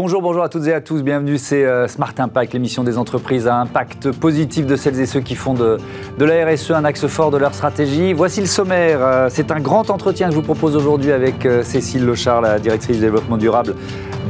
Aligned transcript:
Bonjour, 0.00 0.22
bonjour 0.22 0.44
à 0.44 0.48
toutes 0.48 0.68
et 0.68 0.72
à 0.72 0.80
tous. 0.80 1.02
Bienvenue, 1.02 1.38
c'est 1.38 1.64
euh, 1.64 1.88
Smart 1.88 2.14
Impact, 2.16 2.52
l'émission 2.52 2.84
des 2.84 2.98
entreprises 2.98 3.48
à 3.48 3.56
impact 3.56 4.12
positif 4.12 4.64
de 4.64 4.76
celles 4.76 5.00
et 5.00 5.06
ceux 5.06 5.18
qui 5.18 5.34
font 5.34 5.54
de, 5.54 5.76
la 6.20 6.46
RSE 6.46 6.70
un 6.70 6.84
axe 6.84 7.08
fort 7.08 7.32
de 7.32 7.36
leur 7.36 7.52
stratégie. 7.52 8.12
Voici 8.12 8.40
le 8.40 8.46
sommaire. 8.46 9.00
Euh, 9.02 9.26
c'est 9.28 9.50
un 9.50 9.58
grand 9.58 9.90
entretien 9.90 10.28
que 10.28 10.34
je 10.34 10.36
vous 10.36 10.44
propose 10.44 10.76
aujourd'hui 10.76 11.10
avec 11.10 11.44
euh, 11.44 11.64
Cécile 11.64 12.06
Lochard, 12.06 12.42
la 12.42 12.60
directrice 12.60 12.94
du 12.94 13.02
développement 13.02 13.38
durable 13.38 13.74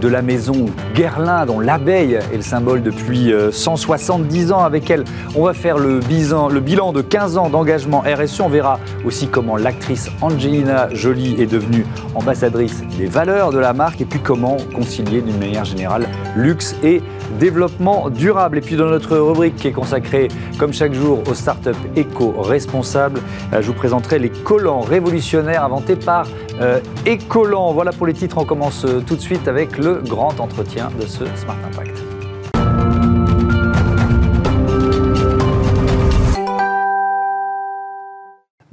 de 0.00 0.08
la 0.08 0.22
maison 0.22 0.66
Guerlain, 0.94 1.46
dont 1.46 1.60
l'abeille 1.60 2.14
est 2.14 2.36
le 2.36 2.42
symbole 2.42 2.82
depuis 2.82 3.32
170 3.50 4.52
ans. 4.52 4.64
Avec 4.64 4.90
elle, 4.90 5.04
on 5.34 5.44
va 5.44 5.54
faire 5.54 5.78
le, 5.78 6.00
le 6.00 6.60
bilan 6.60 6.92
de 6.92 7.02
15 7.02 7.36
ans 7.36 7.48
d'engagement 7.48 8.02
RSE. 8.02 8.40
On 8.40 8.48
verra 8.48 8.78
aussi 9.04 9.28
comment 9.28 9.56
l'actrice 9.56 10.10
Angelina 10.20 10.88
Jolie 10.92 11.40
est 11.40 11.46
devenue 11.46 11.86
ambassadrice 12.14 12.82
des 12.98 13.06
valeurs 13.06 13.50
de 13.50 13.58
la 13.58 13.72
marque 13.72 14.00
et 14.00 14.04
puis 14.04 14.20
comment 14.20 14.56
concilier 14.74 15.20
d'une 15.20 15.38
manière 15.38 15.64
générale 15.64 16.06
luxe 16.36 16.76
et 16.82 17.02
développement 17.38 18.10
durable. 18.10 18.58
Et 18.58 18.60
puis 18.60 18.76
dans 18.76 18.86
notre 18.86 19.16
rubrique 19.16 19.56
qui 19.56 19.68
est 19.68 19.72
consacrée 19.72 20.28
comme 20.58 20.72
chaque 20.72 20.92
jour 20.92 21.22
aux 21.28 21.34
startups 21.34 21.70
éco-responsables, 21.96 23.20
euh, 23.52 23.62
je 23.62 23.66
vous 23.66 23.74
présenterai 23.74 24.18
les 24.18 24.30
collants 24.30 24.80
révolutionnaires 24.80 25.64
inventés 25.64 25.96
par 25.96 26.26
euh, 26.60 26.80
Ecolan. 27.06 27.72
Voilà 27.72 27.92
pour 27.92 28.06
les 28.06 28.14
titres, 28.14 28.38
on 28.38 28.44
commence 28.44 28.84
euh, 28.84 29.00
tout 29.06 29.16
de 29.16 29.20
suite 29.20 29.48
avec 29.48 29.78
le 29.78 30.02
grand 30.06 30.40
entretien 30.40 30.90
de 31.00 31.06
ce 31.06 31.24
Smart 31.36 31.56
Impact. 31.72 32.17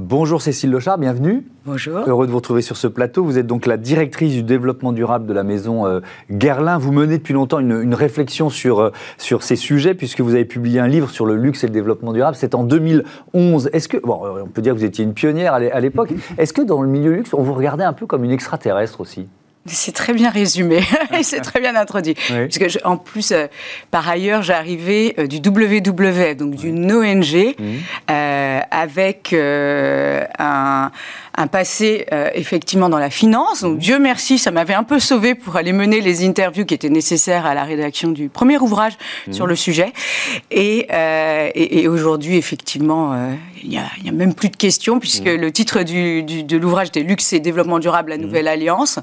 Bonjour 0.08 0.40
Cécile 0.40 0.70
Lochard, 0.70 1.00
bienvenue. 1.00 1.48
Bonjour. 1.66 2.08
Heureux 2.08 2.27
de 2.27 2.32
vous 2.32 2.38
retrouver 2.38 2.62
sur 2.62 2.77
ce 2.77 2.85
plateau. 2.85 3.24
Vous 3.24 3.40
êtes 3.40 3.48
donc 3.48 3.66
la 3.66 3.76
directrice 3.76 4.34
du 4.34 4.43
développement 4.43 4.91
durable 4.91 5.26
de 5.26 5.34
la 5.34 5.43
maison 5.43 5.88
euh, 5.88 5.99
Guerlain. 6.30 6.77
Vous 6.77 6.91
menez 6.91 7.18
depuis 7.18 7.34
longtemps 7.34 7.57
une, 7.57 7.96
réflexion 7.96 8.52
sur, 8.52 8.82
euh, 8.82 8.91
sur 9.18 9.41
ces 9.41 9.55
sujets 9.55 9.96
puisque 9.96 10.21
vous 10.21 10.35
avez 10.35 10.46
publié 10.46 10.80
un 10.80 10.88
livre 10.88 11.10
sur 11.10 11.26
le 11.26 11.35
luxe 11.35 11.63
et 11.63 11.68
le 11.68 11.74
développement 11.74 12.13
durable. 12.13 12.38
C'est 12.40 12.54
en 12.54 12.63
2011. 12.63 13.71
Est-ce 13.74 13.88
que, 13.88 13.98
bon, 13.98 14.24
euh, 14.24 14.43
on 14.43 14.48
peut 14.48 14.62
dire 14.62 14.76
que 14.76 14.77
vous 14.77 14.85
étiez 14.85 15.04
une 15.04 15.15
pionnière 15.15 15.55
à 15.55 15.80
l'époque. 15.80 16.13
Est-ce 16.37 16.54
que 16.54 16.62
dans 16.62 16.84
le 16.84 16.87
milieu 16.87 17.12
luxe, 17.12 17.34
on 17.34 17.41
vous 17.41 17.55
regardait 17.55 17.84
un 17.84 17.93
peu 17.93 18.05
comme 18.05 18.24
une 18.24 18.30
extraterrestre 18.30 19.02
aussi? 19.02 19.27
C'est 19.74 19.94
très 19.94 20.13
bien 20.13 20.30
résumé, 20.30 20.82
c'est 21.24 21.41
très 21.41 21.60
bien 21.60 21.76
introduit. 21.76 22.13
Parce 22.13 22.58
que 22.58 22.85
en 22.85 22.98
plus, 22.98 23.32
euh, 23.32 23.48
par 23.90 24.08
ailleurs, 24.08 24.44
j'arrivais 24.44 25.16
euh, 25.18 25.26
du 25.26 25.38
WWF, 25.38 26.38
donc 26.38 26.55
d'une 26.55 26.91
ONG, 26.91 27.55
euh, 28.12 28.60
avec 28.70 29.34
un, 29.34 30.91
un, 31.38 31.48
passé 31.48 32.05
effectivement 32.34 32.90
dans 32.90 32.99
la 32.99 33.10
finance. 33.10 33.62
Donc 33.62 33.80
Dieu 33.80 33.98
merci, 33.99 34.38
ça 34.38 34.52
m'avait 34.52 34.74
un 34.74 34.84
peu 34.84 34.99
sauvé 34.99 35.36
pour 35.36 35.55
aller 35.55 35.74
mener 35.74 36.02
les 36.02 36.26
interviews 36.26 36.66
qui 36.66 36.74
étaient 36.74 36.90
nécessaires 36.90 37.46
à 37.46 37.54
la 37.54 37.63
rédaction 37.63 38.12
du 38.12 38.30
premier 38.30 38.58
ouvrage 38.58 38.93
sur 39.32 39.48
le 39.48 39.55
sujet. 39.55 39.93
Et, 40.52 40.88
et, 40.90 41.82
et 41.82 41.88
aujourd'hui, 41.88 42.38
effectivement, 42.38 43.16
il 43.63 43.70
n'y 43.70 43.77
a, 43.77 43.84
a, 43.84 44.12
même 44.12 44.34
plus 44.34 44.49
de 44.49 44.58
questions 44.58 44.99
puisque 44.99 45.26
le 45.26 45.52
titre 45.52 45.84
du, 45.84 46.24
du, 46.24 46.43
de 46.43 46.58
l'ouvrage 46.58 46.88
était 46.90 47.02
Luxe 47.02 47.34
et 47.34 47.40
développement 47.40 47.80
durable, 47.80 48.12
la 48.12 48.18
nouvelle 48.18 48.48
alliance 48.48 48.99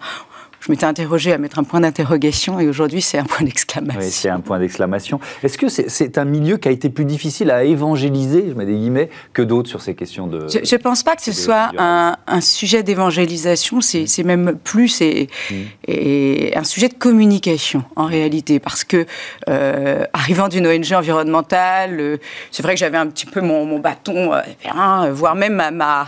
je 0.64 0.70
m'étais 0.70 0.86
interrogée 0.86 1.32
à 1.32 1.38
mettre 1.38 1.58
un 1.58 1.64
point 1.64 1.80
d'interrogation 1.80 2.60
et 2.60 2.68
aujourd'hui 2.68 3.02
c'est 3.02 3.18
un 3.18 3.24
point 3.24 3.44
d'exclamation. 3.44 4.00
Oui, 4.00 4.10
c'est 4.10 4.28
un 4.28 4.40
point 4.40 4.60
d'exclamation. 4.60 5.18
Est-ce 5.42 5.58
que 5.58 5.68
c'est 5.68 6.18
un 6.18 6.24
milieu 6.24 6.56
qui 6.56 6.68
a 6.68 6.70
été 6.70 6.88
plus 6.88 7.04
difficile 7.04 7.50
à 7.50 7.64
évangéliser, 7.64 8.46
je 8.50 8.54
mets 8.54 8.66
des 8.66 8.76
guillemets, 8.76 9.10
que 9.32 9.42
d'autres 9.42 9.68
sur 9.68 9.82
ces 9.82 9.94
questions 9.94 10.28
de... 10.28 10.46
Je 10.48 10.58
ne 10.58 10.80
pense 10.80 11.02
pas 11.02 11.16
que 11.16 11.22
ce 11.22 11.32
soit 11.32 11.70
un, 11.78 12.16
un, 12.26 12.40
sujet 12.40 12.84
d'évangélisation, 12.84 13.80
c'est 13.80 14.24
même 14.24 14.56
plus 14.62 15.00
et, 15.00 15.28
mm. 15.50 15.54
et, 15.88 16.56
un 16.56 16.64
sujet 16.64 16.88
de 16.88 16.94
communication 16.94 17.82
en 17.96 18.06
réalité, 18.06 18.60
parce 18.60 18.84
que 18.84 19.06
euh, 19.48 20.04
arrivant 20.12 20.46
d'une 20.48 20.66
ONG 20.66 20.92
environnementale, 20.92 21.98
euh, 21.98 22.16
c'est 22.52 22.62
vrai 22.62 22.74
que 22.74 22.80
j'avais 22.80 22.98
un 22.98 23.08
petit 23.08 23.26
peu 23.26 23.40
mon, 23.40 23.66
mon 23.66 23.80
bâton, 23.80 24.32
euh, 24.32 25.12
voire 25.12 25.34
même 25.34 25.54
ma... 25.54 25.70
ma 25.72 26.06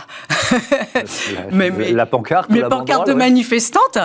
la, 1.51 1.69
la, 1.91 2.05
pancarte 2.05 2.49
Mes 2.49 2.61
pancartes 2.61 3.07
de 3.07 3.13
manifestantes 3.13 3.97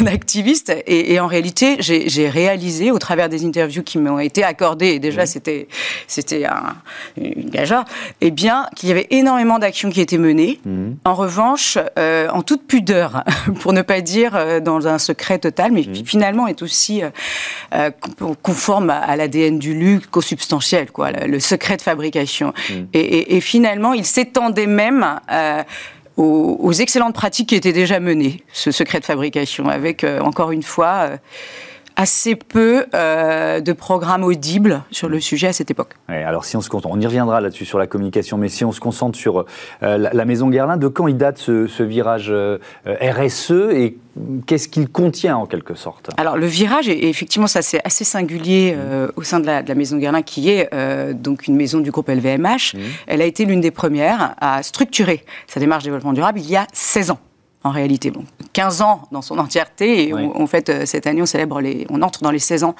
d'activiste. 0.00 0.72
Et, 0.86 1.18
en 1.20 1.26
réalité, 1.26 1.76
j'ai 1.80 2.28
réalisé, 2.28 2.90
au 2.90 2.98
travers 2.98 3.28
des 3.28 3.44
interviews 3.44 3.82
qui 3.82 3.98
m'ont 3.98 4.18
été 4.18 4.44
accordées, 4.44 4.88
et 4.88 4.98
déjà 4.98 5.26
c'était 5.26 5.68
c'était 6.06 6.44
un, 6.44 6.74
une 7.16 7.50
gaja, 7.50 7.84
eh 8.20 8.30
bien, 8.30 8.66
qu'il 8.76 8.88
y 8.88 8.92
avait 8.92 9.06
énormément 9.10 9.58
d'actions 9.58 9.90
qui 9.90 10.00
étaient 10.00 10.18
menées. 10.18 10.60
Mhm. 10.64 10.96
En 11.04 11.14
revanche, 11.14 11.78
euh, 11.98 12.28
en 12.30 12.42
toute 12.42 12.66
pudeur, 12.66 13.24
pour 13.60 13.72
ne 13.72 13.82
pas 13.82 14.00
dire 14.00 14.34
euh, 14.34 14.60
dans 14.60 14.88
un 14.88 14.98
secret 14.98 15.38
total, 15.38 15.72
mais 15.72 15.82
mhm. 15.82 16.04
finalement 16.04 16.46
est 16.46 16.62
aussi 16.62 17.02
euh, 17.74 17.90
conforme 18.42 18.90
à, 18.90 19.16
l'ADN 19.16 19.58
du 19.58 19.74
luxe, 19.74 20.06
co-substantiel, 20.10 20.90
quoi, 20.90 21.10
le, 21.10 21.40
secret 21.40 21.76
de 21.76 21.82
fabrication. 21.82 22.52
Mhm. 22.70 22.88
Et, 22.92 23.36
et, 23.36 23.40
finalement, 23.40 23.92
il 23.92 24.04
s'étendait 24.04 24.66
même 24.66 25.04
aux, 26.16 26.72
excellentes 26.72 27.14
pratiques 27.14 27.50
qui 27.50 27.54
étaient 27.54 27.72
déjà 27.72 28.00
menées, 28.00 28.42
ce 28.52 28.70
secret 28.70 29.00
de 29.00 29.04
fabrication, 29.04 29.68
avec, 29.68 30.02
euh, 30.02 30.20
encore 30.20 30.50
une 30.50 30.62
fois, 30.62 31.10
euh, 31.10 31.16
assez 31.96 32.36
peu 32.36 32.86
euh, 32.94 33.60
de 33.60 33.72
programmes 33.72 34.24
audibles 34.24 34.82
sur 34.90 35.08
le 35.08 35.20
sujet 35.20 35.48
à 35.48 35.52
cette 35.52 35.70
époque. 35.70 35.94
alors 36.08 36.44
si 36.44 36.56
on 36.56 36.60
se 36.60 36.68
concentre, 36.68 36.94
on 36.94 37.00
y 37.00 37.06
reviendra 37.06 37.40
là-dessus 37.40 37.64
sur 37.64 37.78
la 37.78 37.86
communication, 37.86 38.38
mais 38.38 38.48
si 38.48 38.64
on 38.64 38.72
se 38.72 38.80
concentre 38.80 39.18
sur 39.18 39.44
la, 39.80 40.24
maison 40.24 40.48
Guerlain, 40.48 40.76
de 40.76 40.88
quand 40.88 41.06
il 41.06 41.16
date 41.16 41.38
ce, 41.38 41.66
ce 41.66 41.82
virage 41.82 42.32
RSE 42.86 43.50
et 43.72 43.96
qu'est-ce 44.46 44.68
qu'il 44.68 44.88
contient 44.88 45.36
en 45.36 45.46
quelque 45.46 45.74
sorte? 45.74 46.10
Alors 46.16 46.36
le 46.36 46.46
virage, 46.46 46.88
et 46.88 47.08
effectivement 47.08 47.46
ça 47.46 47.62
c'est 47.62 47.80
assez 47.84 48.04
singulier 48.04 48.74
euh, 48.76 49.08
au 49.16 49.22
sein 49.22 49.40
de 49.40 49.46
la, 49.46 49.74
maison 49.74 49.96
Guerlain 49.96 50.22
qui 50.22 50.50
est 50.50 50.68
euh, 50.72 51.12
donc 51.12 51.46
une 51.46 51.56
maison 51.56 51.80
du 51.80 51.90
groupe 51.90 52.08
LVMH. 52.08 52.74
Mmh. 52.74 52.78
Elle 53.06 53.22
a 53.22 53.26
été 53.26 53.44
l'une 53.44 53.60
des 53.60 53.70
premières 53.70 54.34
à 54.40 54.62
structurer 54.62 55.24
sa 55.46 55.60
démarche 55.60 55.84
de 55.84 55.88
développement 55.88 56.12
durable 56.12 56.40
il 56.40 56.48
y 56.48 56.56
a 56.56 56.66
16 56.72 57.10
ans 57.10 57.18
en 57.66 57.70
réalité. 57.70 58.10
Bon, 58.10 58.24
15 58.52 58.82
ans 58.82 59.02
dans 59.12 59.22
son 59.22 59.38
entièreté. 59.38 60.08
Et 60.08 60.14
en 60.14 60.46
fait, 60.46 60.68
euh, 60.68 60.86
cette 60.86 61.06
année, 61.06 61.22
on 61.22 61.26
célèbre 61.26 61.60
les, 61.60 61.86
on 61.90 62.02
entre 62.02 62.22
dans 62.22 62.30
les 62.30 62.38
16 62.38 62.64
ans 62.64 62.74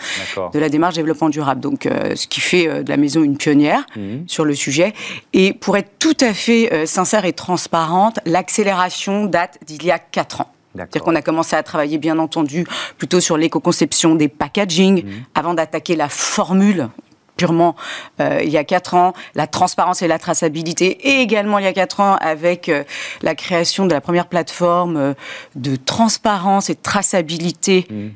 de 0.52 0.58
la 0.58 0.68
démarche 0.68 0.94
développement 0.94 1.28
durable. 1.28 1.60
Donc, 1.60 1.88
ce 2.14 2.26
qui 2.26 2.40
fait 2.40 2.84
de 2.84 2.88
la 2.88 2.96
maison 2.96 3.22
une 3.22 3.36
pionnière 3.36 3.84
mmh. 3.96 4.26
sur 4.26 4.44
le 4.44 4.54
sujet. 4.54 4.94
Et 5.32 5.52
pour 5.52 5.76
être 5.76 5.98
tout 5.98 6.16
à 6.20 6.32
fait 6.32 6.86
sincère 6.86 7.24
et 7.24 7.32
transparente, 7.32 8.18
l'accélération 8.24 9.26
date 9.26 9.58
d'il 9.66 9.84
y 9.84 9.90
a 9.90 9.98
4 9.98 10.42
ans. 10.42 10.50
C'est-à-dire 10.76 11.02
qu'on 11.02 11.14
a 11.14 11.22
commencé 11.22 11.56
à 11.56 11.62
travailler, 11.62 11.98
bien 11.98 12.18
entendu, 12.18 12.66
plutôt 12.98 13.20
sur 13.20 13.36
l'éco-conception 13.36 14.14
des 14.14 14.28
packaging, 14.28 15.04
mhm. 15.04 15.12
avant 15.34 15.54
d'attaquer 15.54 15.96
la 15.96 16.08
formule 16.08 16.88
purement 17.36 17.76
euh, 18.20 18.40
il 18.42 18.50
y 18.50 18.56
a 18.56 18.64
quatre 18.64 18.94
ans, 18.94 19.12
la 19.34 19.46
transparence 19.46 20.02
et 20.02 20.08
la 20.08 20.18
traçabilité, 20.18 20.86
et 21.08 21.20
également 21.20 21.58
il 21.58 21.64
y 21.64 21.68
a 21.68 21.72
quatre 21.72 22.00
ans 22.00 22.16
avec 22.16 22.68
euh, 22.68 22.84
la 23.22 23.34
création 23.34 23.86
de 23.86 23.92
la 23.92 24.00
première 24.00 24.26
plateforme 24.26 24.96
euh, 24.96 25.14
de 25.54 25.76
transparence 25.76 26.70
et 26.70 26.74
de 26.74 26.82
traçabilité. 26.82 27.86
Mhm. 27.90 28.12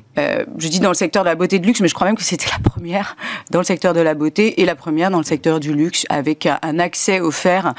je 0.57 0.67
dis 0.67 0.79
dans 0.79 0.89
le 0.89 0.95
secteur 0.95 1.23
de 1.23 1.29
la 1.29 1.35
beauté 1.35 1.59
de 1.59 1.65
luxe, 1.65 1.81
mais 1.81 1.87
je 1.87 1.93
crois 1.93 2.07
même 2.07 2.17
que 2.17 2.23
c'était 2.23 2.49
la 2.51 2.59
première 2.59 3.15
dans 3.49 3.59
le 3.59 3.65
secteur 3.65 3.93
de 3.93 4.01
la 4.01 4.13
beauté 4.13 4.61
et 4.61 4.65
la 4.65 4.75
première 4.75 5.11
dans 5.11 5.19
le 5.19 5.23
secteur 5.23 5.59
du 5.59 5.73
luxe, 5.73 6.05
avec 6.09 6.45
un 6.45 6.79
accès 6.79 7.19
offert 7.19 7.73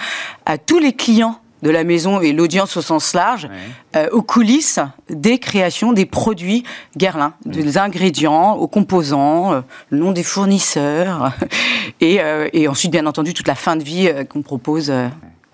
à 0.46 0.58
tous 0.58 0.78
les 0.78 0.92
clients 0.92 1.38
de 1.62 1.70
la 1.70 1.84
maison 1.84 2.20
et 2.20 2.32
l'audience 2.32 2.76
au 2.76 2.82
sens 2.82 3.14
large, 3.14 3.48
euh, 3.96 4.08
aux 4.10 4.22
coulisses 4.22 4.80
des 5.08 5.38
créations 5.38 5.92
des 5.92 6.06
produits 6.06 6.64
Guerlain, 6.96 7.34
des 7.46 7.78
ingrédients, 7.78 8.54
aux 8.54 8.68
composants, 8.68 9.52
euh, 9.52 9.60
le 9.90 9.98
nom 9.98 10.12
des 10.12 10.24
fournisseurs, 10.24 11.32
et, 12.00 12.20
euh, 12.20 12.48
et, 12.52 12.68
ensuite, 12.68 12.90
bien 12.90 13.06
entendu, 13.06 13.32
toute 13.32 13.48
la 13.48 13.54
fin 13.54 13.76
de 13.76 13.84
vie 13.84 14.10
qu'on 14.28 14.42
propose 14.42 14.92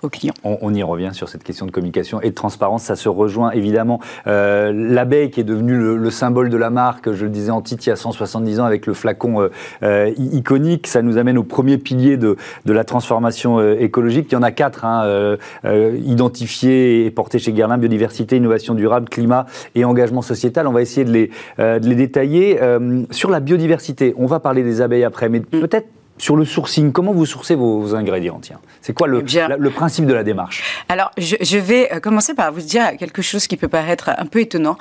clients. 0.07 0.35
On, 0.45 0.73
y 0.73 0.83
revient 0.85 1.11
sur 1.13 1.29
cette 1.29 1.43
question 1.43 1.67
de 1.67 1.73
communication 1.73 2.21
et 2.21 2.31
de 2.31 2.35
transparence. 2.35 2.85
Ça 2.85 2.95
se 2.95 3.09
rejoint 3.09 3.51
évidemment. 3.51 4.01
Euh, 4.29 4.73
L'abeille 4.73 5.31
qui 5.31 5.41
est 5.41 5.45
devenu 5.45 5.75
le, 5.75 6.11
symbole 6.11 6.51
de 6.51 6.57
la 6.57 6.71
marque, 6.71 7.13
je 7.13 7.25
le 7.25 7.31
disais 7.31 7.51
en 7.51 7.61
titre 7.61 7.87
il 7.87 7.91
y 7.91 7.93
a 7.93 7.97
170 7.97 8.61
ans 8.61 8.65
avec 8.65 8.87
le 8.87 8.95
flacon 8.95 9.43
euh, 9.43 9.49
euh, 9.83 10.13
iconique, 10.17 10.87
ça 10.87 11.03
nous 11.03 11.19
amène 11.19 11.37
au 11.37 11.43
premier 11.43 11.79
pilier 11.79 12.17
de, 12.17 12.37
de 12.65 12.73
la 12.73 12.85
transformation 12.85 13.61
écologique. 13.73 14.29
Il 14.31 14.35
y 14.35 14.39
en 14.39 14.43
a 14.43 14.53
quatre 14.53 14.85
hein, 14.85 15.37
identifiés 15.65 17.07
et 17.07 17.11
portés 17.11 17.39
chez 17.39 17.53
Guerlain 17.53 17.79
biodiversité, 17.79 18.37
innovation 18.37 18.75
durable, 18.75 19.09
climat 19.09 19.47
et 19.75 19.85
engagement 19.85 20.23
sociétal. 20.23 20.69
On 20.69 20.73
va 20.73 20.83
essayer 20.83 21.05
de 21.05 21.13
les, 21.13 21.31
de 21.59 21.89
les 21.89 21.95
détailler. 21.95 22.61
sur 23.11 23.31
la 23.31 23.41
biodiversité, 23.41 24.15
on 24.17 24.27
va 24.27 24.39
parler 24.39 24.63
des 24.63 24.81
abeilles 24.81 25.05
après, 25.05 25.29
mais 25.29 25.41
mm. 25.41 25.61
peut-être 25.61 25.89
sur 26.19 26.37
le 26.37 26.45
sourcing, 26.45 26.93
comment 26.93 27.13
vous 27.13 27.27
sourcez 27.27 27.55
vos, 27.55 27.95
ingrédients 27.95 28.41
C'est 28.81 28.93
quoi 28.93 29.07
le, 29.07 29.25
eh 29.35 29.57
le, 29.59 29.71
principe 29.71 30.07
de 30.07 30.15
la 30.15 30.25
démarche? 30.25 30.63
Alors, 30.89 31.11
je, 31.17 31.59
vais 31.59 31.93
euh, 31.93 32.01
commencer 32.01 32.35
par 32.35 32.53
vous 32.53 32.61
dire 32.61 32.97
quelque 32.99 33.23
chose 33.23 33.47
qui 33.47 33.57
peut 33.57 33.69
paraître 33.69 34.11
un 34.17 34.27
peu 34.27 34.41
étonnant, 34.41 34.77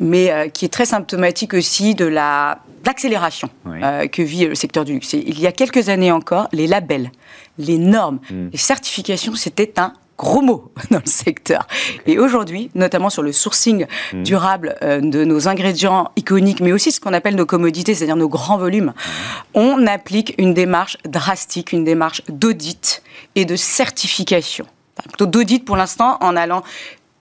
mais 0.00 0.30
euh, 0.30 0.48
qui 0.48 0.64
est 0.64 0.72
très 0.72 0.86
symptomatique 0.86 1.54
aussi 1.54 1.94
de 1.94 2.04
la 2.04 2.58
l'accélération 2.84 3.48
euh, 3.66 4.08
que 4.08 4.22
vit 4.22 4.46
le 4.46 4.54
secteur 4.54 4.84
du 4.84 4.94
luxe. 4.94 5.12
Il 5.12 5.38
y 5.38 5.46
a 5.46 5.52
quelques 5.52 5.88
années 5.88 6.10
encore, 6.10 6.48
les 6.52 6.66
labels, 6.66 7.12
les 7.58 7.78
normes, 7.78 8.18
hmm. 8.30 8.48
les 8.50 8.58
certifications, 8.58 9.34
c'était 9.34 9.78
un 9.78 9.92
gros 10.18 10.40
mots 10.40 10.72
dans 10.90 10.98
le 10.98 11.10
secteur. 11.10 11.66
Et 12.06 12.18
aujourd'hui, 12.18 12.70
notamment 12.74 13.10
sur 13.10 13.22
le 13.22 13.32
sourcing 13.32 13.86
mmh. 14.12 14.22
durable 14.22 14.76
euh, 14.82 15.00
de 15.00 15.24
nos 15.24 15.48
ingrédients 15.48 16.10
iconiques, 16.16 16.60
mais 16.60 16.72
aussi 16.72 16.92
ce 16.92 17.00
qu'on 17.00 17.12
appelle 17.12 17.36
nos 17.36 17.46
commodités, 17.46 17.94
c'est-à-dire 17.94 18.16
nos 18.16 18.28
grands 18.28 18.58
volumes, 18.58 18.92
mmh. 18.94 19.58
on 19.58 19.86
applique 19.86 20.34
une 20.38 20.54
démarche 20.54 20.96
drastique, 21.04 21.72
une 21.72 21.84
démarche 21.84 22.22
d'audit 22.28 23.02
et 23.34 23.44
de 23.44 23.56
certification. 23.56 24.66
plutôt 25.04 25.26
d'audit 25.26 25.64
pour 25.64 25.76
l'instant 25.76 26.18
en 26.20 26.36
allant 26.36 26.62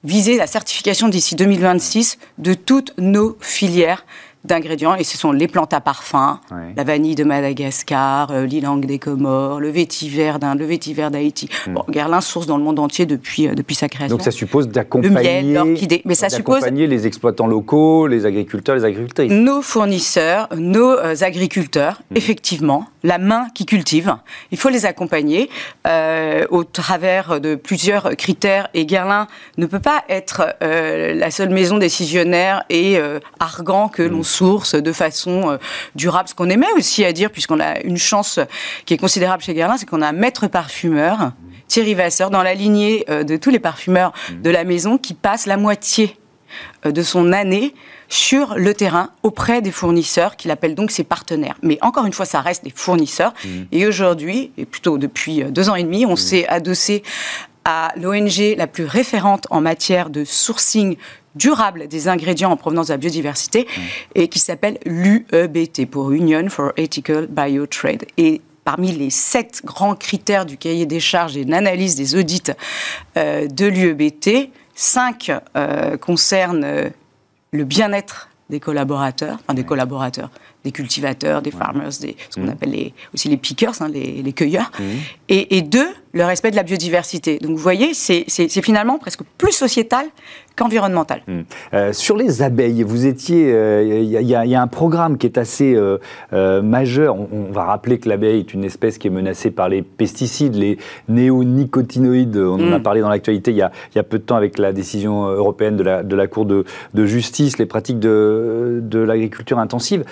viser 0.03 0.37
la 0.37 0.47
certification 0.47 1.09
d'ici 1.09 1.35
2026 1.35 2.17
de 2.37 2.53
toutes 2.53 2.93
nos 2.97 3.37
filières 3.39 4.05
d'ingrédients 4.43 4.95
et 4.95 5.03
ce 5.03 5.17
sont 5.17 5.31
les 5.31 5.47
plantes 5.47 5.73
à 5.73 5.81
parfum, 5.81 6.39
la 6.75 6.83
vanille 6.83 7.15
de 7.15 7.23
Madagascar, 7.23 8.31
euh, 8.31 8.45
l'ilang 8.45 8.77
des 8.77 8.97
Comores, 8.97 9.59
le 9.59 9.69
vétiver 9.69 10.33
d'Inde, 10.39 10.59
le 10.59 10.65
vétiver 10.65 11.09
d'Haïti. 11.11 11.47
Hmm. 11.67 11.73
Bon, 11.73 11.85
Guerlain 11.89 12.21
source 12.21 12.47
dans 12.47 12.57
le 12.57 12.63
monde 12.63 12.79
entier 12.79 13.05
depuis, 13.05 13.47
euh, 13.47 13.53
depuis 13.53 13.75
sa 13.75 13.87
création. 13.87 14.15
Donc 14.15 14.23
ça 14.23 14.31
suppose 14.31 14.67
d'accompagner 14.67 15.43
mais 16.05 16.15
ça 16.15 16.29
suppose 16.29 16.65
les 16.65 17.07
exploitants 17.07 17.47
locaux, 17.47 18.07
les 18.07 18.25
agriculteurs, 18.25 18.75
les 18.75 18.85
agricultrices. 18.85 19.31
Nos 19.31 19.61
fournisseurs, 19.61 20.49
nos 20.57 20.91
euh, 20.91 21.15
agriculteurs, 21.21 22.01
hmm. 22.09 22.17
effectivement, 22.17 22.85
la 23.03 23.17
main 23.17 23.47
qui 23.53 23.65
cultive, 23.65 24.15
il 24.51 24.57
faut 24.57 24.69
les 24.69 24.85
accompagner 24.85 25.49
au 26.51 26.63
travers 26.63 27.41
de 27.41 27.55
plusieurs 27.55 28.15
critères 28.15 28.69
et 28.75 28.85
Guerlain 28.85 29.27
ne 29.57 29.65
peut 29.65 29.79
pas 29.79 30.03
être 30.07 30.55
la 30.61 31.31
seule 31.31 31.49
maison 31.49 31.79
décisionnaire 31.79 32.63
et 32.69 32.99
argant 33.39 33.87
que 33.87 34.03
l'on 34.03 34.19
hmm 34.19 34.30
sources 34.31 34.75
de 34.75 34.91
façon 34.91 35.51
euh, 35.51 35.57
durable. 35.95 36.29
Ce 36.29 36.35
qu'on 36.35 36.49
aimait 36.49 36.71
aussi 36.75 37.03
à 37.05 37.13
dire, 37.13 37.29
puisqu'on 37.29 37.59
a 37.59 37.79
une 37.81 37.97
chance 37.97 38.39
qui 38.85 38.93
est 38.93 38.97
considérable 38.97 39.43
chez 39.43 39.53
Guerlain, 39.53 39.77
c'est 39.77 39.85
qu'on 39.85 40.01
a 40.01 40.07
un 40.07 40.13
maître 40.13 40.47
parfumeur, 40.47 41.33
Thierry 41.67 41.93
Vasseur, 41.93 42.29
dans 42.29 42.43
la 42.43 42.53
lignée 42.53 43.05
euh, 43.09 43.23
de 43.23 43.37
tous 43.37 43.49
les 43.49 43.59
parfumeurs 43.59 44.13
de 44.31 44.49
la 44.49 44.63
maison, 44.63 44.97
qui 44.97 45.13
passe 45.13 45.45
la 45.45 45.57
moitié 45.57 46.17
euh, 46.85 46.91
de 46.91 47.03
son 47.03 47.33
année 47.33 47.73
sur 48.09 48.55
le 48.55 48.73
terrain 48.73 49.11
auprès 49.23 49.61
des 49.61 49.71
fournisseurs, 49.71 50.35
qu'il 50.35 50.51
appelle 50.51 50.75
donc 50.75 50.91
ses 50.91 51.05
partenaires. 51.05 51.55
Mais 51.61 51.77
encore 51.81 52.05
une 52.05 52.13
fois, 52.13 52.25
ça 52.25 52.41
reste 52.41 52.63
des 52.63 52.73
fournisseurs. 52.75 53.33
Mmh. 53.43 53.49
Et 53.71 53.87
aujourd'hui, 53.87 54.51
et 54.57 54.65
plutôt 54.65 54.97
depuis 54.97 55.43
deux 55.45 55.69
ans 55.69 55.75
et 55.75 55.83
demi, 55.83 56.05
on 56.05 56.13
mmh. 56.13 56.17
s'est 56.17 56.47
adossé 56.47 57.03
à 57.65 57.93
l'ONG 57.95 58.55
la 58.57 58.67
plus 58.67 58.85
référente 58.85 59.47
en 59.49 59.61
matière 59.61 60.09
de 60.09 60.23
sourcing 60.23 60.97
durable 61.35 61.87
des 61.87 62.07
ingrédients 62.07 62.51
en 62.51 62.57
provenance 62.57 62.87
de 62.87 62.93
la 62.93 62.97
biodiversité 62.97 63.63
mmh. 63.63 63.81
et 64.15 64.27
qui 64.27 64.39
s'appelle 64.39 64.79
l'UEBT 64.85 65.85
pour 65.89 66.11
Union 66.11 66.49
for 66.49 66.73
Ethical 66.77 67.27
Biotrade. 67.27 68.05
Et 68.17 68.41
parmi 68.63 68.91
les 68.91 69.09
sept 69.09 69.61
grands 69.63 69.95
critères 69.95 70.45
du 70.45 70.57
cahier 70.57 70.85
des 70.85 70.99
charges 70.99 71.37
et 71.37 71.45
de 71.45 71.51
l'analyse 71.51 71.95
des 71.95 72.15
audits 72.15 72.51
euh, 73.17 73.47
de 73.47 73.65
l'UEBT, 73.65 74.51
cinq 74.75 75.31
euh, 75.55 75.97
concernent 75.97 76.63
euh, 76.63 76.89
le 77.51 77.63
bien-être 77.63 78.29
des 78.49 78.59
collaborateurs, 78.59 79.37
enfin 79.41 79.53
des 79.53 79.63
collaborateurs, 79.63 80.29
des 80.65 80.71
cultivateurs, 80.71 81.41
des 81.41 81.51
farmers, 81.51 81.91
des, 82.01 82.17
ce 82.29 82.35
qu'on 82.35 82.47
mmh. 82.47 82.49
appelle 82.49 82.71
les, 82.71 82.93
aussi 83.13 83.29
les 83.29 83.37
pickers, 83.37 83.81
hein, 83.81 83.87
les, 83.87 84.33
cueilleurs, 84.33 84.71
mmh. 84.77 84.83
et, 85.29 85.57
et, 85.57 85.61
deux, 85.61 85.89
le 86.13 86.25
respect 86.25 86.51
de 86.51 86.55
la 86.55 86.63
biodiversité. 86.63 87.39
Donc 87.39 87.51
vous 87.51 87.63
voyez, 87.63 87.93
c'est 87.93 88.25
finalement 88.61 88.97
presque 88.97 89.21
plus 89.37 89.51
sociétal 89.51 90.05
qu'environnemental. 90.55 91.21
Mmh. 91.27 91.39
Euh, 91.73 91.93
sur 91.93 92.17
les 92.17 92.41
abeilles, 92.41 92.83
vous 92.83 93.05
étiez, 93.05 93.43
il 93.43 93.53
euh, 93.53 94.21
y, 94.21 94.25
y, 94.25 94.55
a 94.55 94.61
un 94.61 94.67
programme 94.67 95.17
qui 95.17 95.25
est 95.25 95.37
assez 95.37 95.75
euh, 95.75 96.61
majeur. 96.61 97.15
On, 97.17 97.51
va 97.51 97.63
rappeler 97.63 97.99
que 97.99 98.09
l'abeille 98.09 98.39
est 98.39 98.53
une 98.53 98.63
espèce 98.63 98.97
qui 98.97 99.07
est 99.07 99.11
menacée 99.11 99.51
par 99.51 99.69
les 99.69 99.81
pesticides, 99.81 100.55
les 100.55 100.77
néonicotinoïdes. 101.07 102.37
On 102.37 102.69
en 102.69 102.73
a 102.73 102.79
parlé 102.79 103.01
dans 103.01 103.09
l'actualité 103.09 103.51
il, 103.51 103.57
y 103.57 103.61
a 103.61 104.03
peu 104.03 104.19
de 104.19 104.23
temps 104.23 104.35
avec 104.35 104.57
la 104.57 104.73
décision 104.73 105.27
européenne 105.27 105.77
de 105.77 105.83
la, 105.83 106.03
de 106.03 106.15
la 106.15 106.27
Cour 106.27 106.45
de, 106.45 106.65
de 106.93 107.05
justice, 107.05 107.57
les 107.57 107.65
pratiques 107.65 107.99
de, 107.99 108.79
de 108.81 108.99
l'agriculture 108.99 109.59
intensive. 109.59 110.03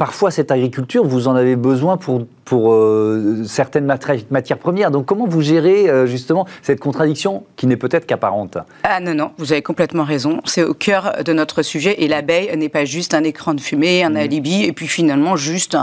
Parfois, 0.00 0.30
cette 0.30 0.50
agriculture, 0.50 1.04
vous 1.04 1.28
en 1.28 1.34
avez 1.34 1.56
besoin 1.56 1.98
pour, 1.98 2.22
pour 2.50 2.72
euh, 2.72 3.44
certaines 3.46 3.86
matières 3.86 4.58
premières. 4.58 4.90
Donc, 4.90 5.06
comment 5.06 5.24
vous 5.24 5.40
gérez 5.40 5.88
euh, 5.88 6.06
justement 6.06 6.46
cette 6.62 6.80
contradiction 6.80 7.44
qui 7.54 7.68
n'est 7.68 7.76
peut-être 7.76 8.06
qu'apparente? 8.06 8.58
Ah 8.82 8.98
non, 8.98 9.14
non, 9.14 9.30
vous 9.38 9.52
avez 9.52 9.62
complètement 9.62 10.02
raison. 10.02 10.40
C'est 10.44 10.64
au 10.64 10.74
cœur 10.74 11.22
de 11.24 11.32
notre 11.32 11.62
sujet. 11.62 12.02
Et 12.02 12.08
l'abeille 12.08 12.50
n'est 12.56 12.68
pas 12.68 12.84
juste 12.84 13.14
un 13.14 13.22
écran 13.22 13.54
de 13.54 13.60
fumée, 13.60 14.02
un 14.02 14.10
mmh. 14.10 14.16
alibi, 14.16 14.64
et 14.64 14.72
puis 14.72 14.88
finalement 14.88 15.36
juste 15.36 15.76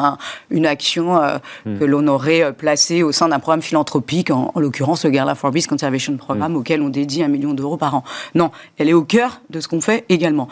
une 0.50 0.66
action 0.66 1.16
mmh. 1.16 1.80
que 1.80 1.86
l'on 1.86 2.06
aurait 2.10 2.52
placée 2.52 3.02
au 3.02 3.14
sein 3.14 3.30
d'un 3.30 3.40
programme 3.40 3.62
philanthropique, 3.62 4.30
en, 4.30 4.52
l'occurrence 4.58 5.06
le 5.06 5.12
Garla 5.12 5.36
for 5.36 5.52
Bees 5.52 5.68
Conservation 5.70 6.18
Programme, 6.18 6.52
mmh. 6.52 6.58
auquel 6.58 6.82
on 6.82 6.90
dédie 6.90 7.24
un 7.24 7.30
million 7.30 7.54
d'euros 7.54 7.78
par 7.78 7.96
an. 7.96 8.04
Non, 8.36 8.52
elle 8.78 8.90
est 8.90 8.94
au 8.94 9.06
cœur 9.06 9.40
de 9.50 9.62
ce 9.62 9.70
qu'on 9.70 9.80
fait 9.80 10.04
également 10.10 10.50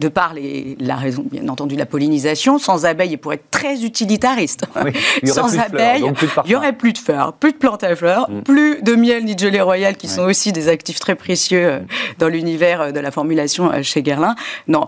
de 0.00 0.08
par 0.08 0.34
la 0.78 0.96
raison, 0.96 1.24
bien 1.30 1.48
entendu, 1.48 1.74
de 1.74 1.80
la 1.80 1.86
pollinisation. 1.86 2.58
Sans 2.58 2.84
abeilles, 2.84 3.12
il 3.12 3.18
pourrait 3.18 3.36
être 3.36 3.50
très 3.50 3.82
utilitariste. 3.82 4.64
Sans 5.24 5.58
abeilles, 5.58 6.04
il 6.44 6.48
n'y 6.48 6.54
aurait 6.54 6.74
plus 6.74 6.92
de 6.92 6.98
fleurs, 6.98 7.32
plus 7.32 7.52
de 7.52 7.56
plantes 7.56 7.82
à 7.82 7.96
fleurs, 7.96 8.30
mm. 8.30 8.42
plus 8.42 8.82
de 8.82 8.94
miel 8.94 9.24
ni 9.24 9.34
de 9.34 9.40
gelée 9.40 9.60
royale, 9.60 9.96
qui 9.96 10.08
sont 10.08 10.22
aussi 10.22 10.52
des 10.52 10.68
actifs 10.68 11.00
très 11.00 11.14
précieux 11.14 11.66
euh, 11.66 11.78
dans 12.18 12.28
l'univers 12.28 12.80
euh, 12.80 12.90
de 12.90 13.00
la 13.00 13.10
formulation 13.10 13.72
euh, 13.72 13.82
chez 13.82 14.02
Guerlain. 14.02 14.34
Non, 14.68 14.86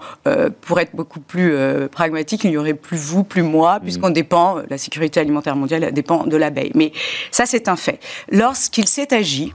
pour 0.62 0.80
être 0.80 0.94
beaucoup 0.94 1.20
plus 1.20 1.54
pragmatique, 1.90 2.44
il 2.44 2.50
n'y 2.50 2.56
aurait 2.56 2.74
plus 2.74 2.96
vous, 2.96 3.24
plus 3.24 3.42
moi, 3.42 3.78
mm. 3.78 3.82
puisqu'on 3.82 4.10
dépend, 4.10 4.58
la 4.68 4.78
sécurité 4.78 5.20
alimentaire 5.20 5.56
mondiale 5.56 5.92
dépend 5.92 6.24
de 6.24 6.36
l'abeille. 6.36 6.72
Mais 6.74 6.92
ça, 7.30 7.46
c'est 7.46 7.68
un 7.68 7.76
fait. 7.76 8.00
Lorsqu'il 8.30 8.86
s'est 8.86 9.14
agi, 9.14 9.52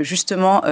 justement, 0.00 0.62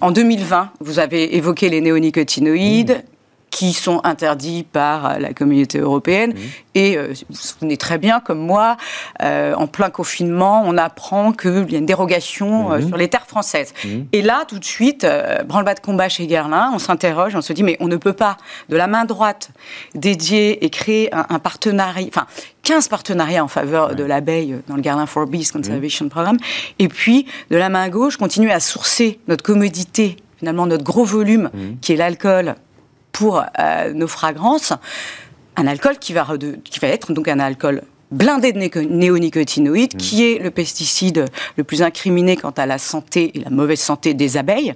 en 0.00 0.10
2020, 0.10 0.70
vous 0.80 0.98
avez 0.98 1.36
évoqué 1.36 1.68
les 1.68 1.80
néonicotinoïdes, 1.80 3.02
mm 3.04 3.09
qui 3.50 3.72
sont 3.72 4.00
interdits 4.04 4.62
par 4.62 5.18
la 5.18 5.34
communauté 5.34 5.78
européenne. 5.78 6.30
Mmh. 6.30 6.38
Et 6.74 6.96
euh, 6.96 7.08
vous 7.08 7.24
vous 7.30 7.36
souvenez 7.36 7.76
très 7.76 7.98
bien, 7.98 8.20
comme 8.20 8.38
moi, 8.38 8.76
euh, 9.22 9.54
en 9.54 9.66
plein 9.66 9.90
confinement, 9.90 10.62
on 10.64 10.76
apprend 10.78 11.32
qu'il 11.32 11.70
y 11.70 11.74
a 11.74 11.78
une 11.78 11.86
dérogation 11.86 12.72
euh, 12.72 12.78
mmh. 12.78 12.88
sur 12.88 12.96
les 12.96 13.08
terres 13.08 13.26
françaises. 13.26 13.74
Mmh. 13.84 13.88
Et 14.12 14.22
là, 14.22 14.44
tout 14.46 14.58
de 14.58 14.64
suite, 14.64 15.06
branle-bas 15.46 15.74
de 15.74 15.80
combat 15.80 16.08
chez 16.08 16.26
Guerlain, 16.26 16.70
on 16.72 16.78
s'interroge, 16.78 17.34
on 17.34 17.42
se 17.42 17.52
dit, 17.52 17.62
mais 17.62 17.76
on 17.80 17.88
ne 17.88 17.96
peut 17.96 18.12
pas, 18.12 18.36
de 18.68 18.76
la 18.76 18.86
main 18.86 19.04
droite, 19.04 19.50
dédier 19.94 20.64
et 20.64 20.70
créer 20.70 21.12
un, 21.12 21.38
partenariat, 21.38 22.06
enfin, 22.08 22.26
15 22.62 22.88
partenariats 22.88 23.42
en 23.42 23.48
faveur 23.48 23.94
de 23.96 24.04
l'abeille 24.04 24.56
dans 24.68 24.76
le 24.76 24.82
Guerlain 24.82 25.06
for 25.06 25.26
Bees 25.26 25.50
Conservation 25.52 26.08
Programme, 26.08 26.38
et 26.78 26.88
puis, 26.88 27.26
de 27.50 27.56
la 27.56 27.68
main 27.68 27.88
gauche, 27.88 28.16
continuer 28.16 28.52
à 28.52 28.60
sourcer 28.60 29.18
notre 29.26 29.42
commodité, 29.42 30.16
finalement, 30.38 30.66
notre 30.66 30.84
gros 30.84 31.04
volume, 31.04 31.50
qui 31.80 31.92
est 31.92 31.96
l'alcool, 31.96 32.54
pour 33.20 33.44
euh, 33.58 33.92
nos 33.92 34.06
fragrances, 34.06 34.72
un 35.56 35.66
alcool 35.66 35.98
qui 35.98 36.14
va, 36.14 36.26
qui 36.64 36.80
va 36.80 36.88
être 36.88 37.12
donc 37.12 37.28
un 37.28 37.38
alcool 37.38 37.82
blindé 38.10 38.54
de 38.54 38.80
néonicotinoïdes, 38.80 39.94
qui 39.98 40.24
est 40.24 40.38
le 40.38 40.50
pesticide 40.50 41.26
le 41.58 41.64
plus 41.64 41.82
incriminé 41.82 42.38
quant 42.38 42.54
à 42.56 42.64
la 42.64 42.78
santé 42.78 43.32
et 43.34 43.40
la 43.40 43.50
mauvaise 43.50 43.78
santé 43.78 44.14
des 44.14 44.38
abeilles. 44.38 44.72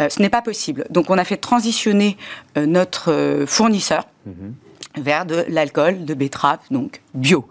Euh, 0.00 0.08
ce 0.08 0.22
n'est 0.22 0.30
pas 0.30 0.40
possible. 0.40 0.86
Donc 0.88 1.10
on 1.10 1.18
a 1.18 1.24
fait 1.24 1.36
transitionner 1.36 2.16
euh, 2.56 2.64
notre 2.64 3.44
fournisseur. 3.46 4.08
Mhm 4.24 4.54
vers 4.96 5.26
de 5.26 5.44
l'alcool 5.48 6.04
de 6.04 6.14
betterave, 6.14 6.58
donc 6.70 7.00
bio. 7.14 7.48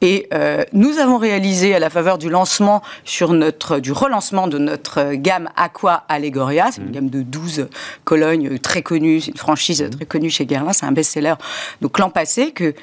Et 0.00 0.28
euh, 0.32 0.64
nous 0.72 0.98
avons 0.98 1.18
réalisé 1.18 1.74
à 1.74 1.78
la 1.78 1.90
faveur 1.90 2.18
du 2.18 2.28
lancement 2.28 2.82
sur 3.04 3.32
notre, 3.32 3.78
du 3.78 3.92
relancement 3.92 4.48
de 4.48 4.58
notre 4.58 5.14
gamme 5.14 5.48
Aqua 5.56 6.04
Allegoria, 6.08 6.70
c'est 6.72 6.80
une 6.80 6.88
mmh. 6.88 6.92
gamme 6.92 7.10
de 7.10 7.22
12 7.22 7.68
colognes 8.04 8.58
très 8.58 8.82
connue, 8.82 9.20
c'est 9.20 9.32
une 9.32 9.36
franchise 9.36 9.82
mmh. 9.82 9.90
très 9.90 10.06
connue 10.06 10.30
chez 10.30 10.46
Guerlain, 10.46 10.72
c'est 10.72 10.86
un 10.86 10.92
best-seller. 10.92 11.34
Donc 11.80 11.98
l'an 11.98 12.10
passé, 12.10 12.52
que 12.52 12.74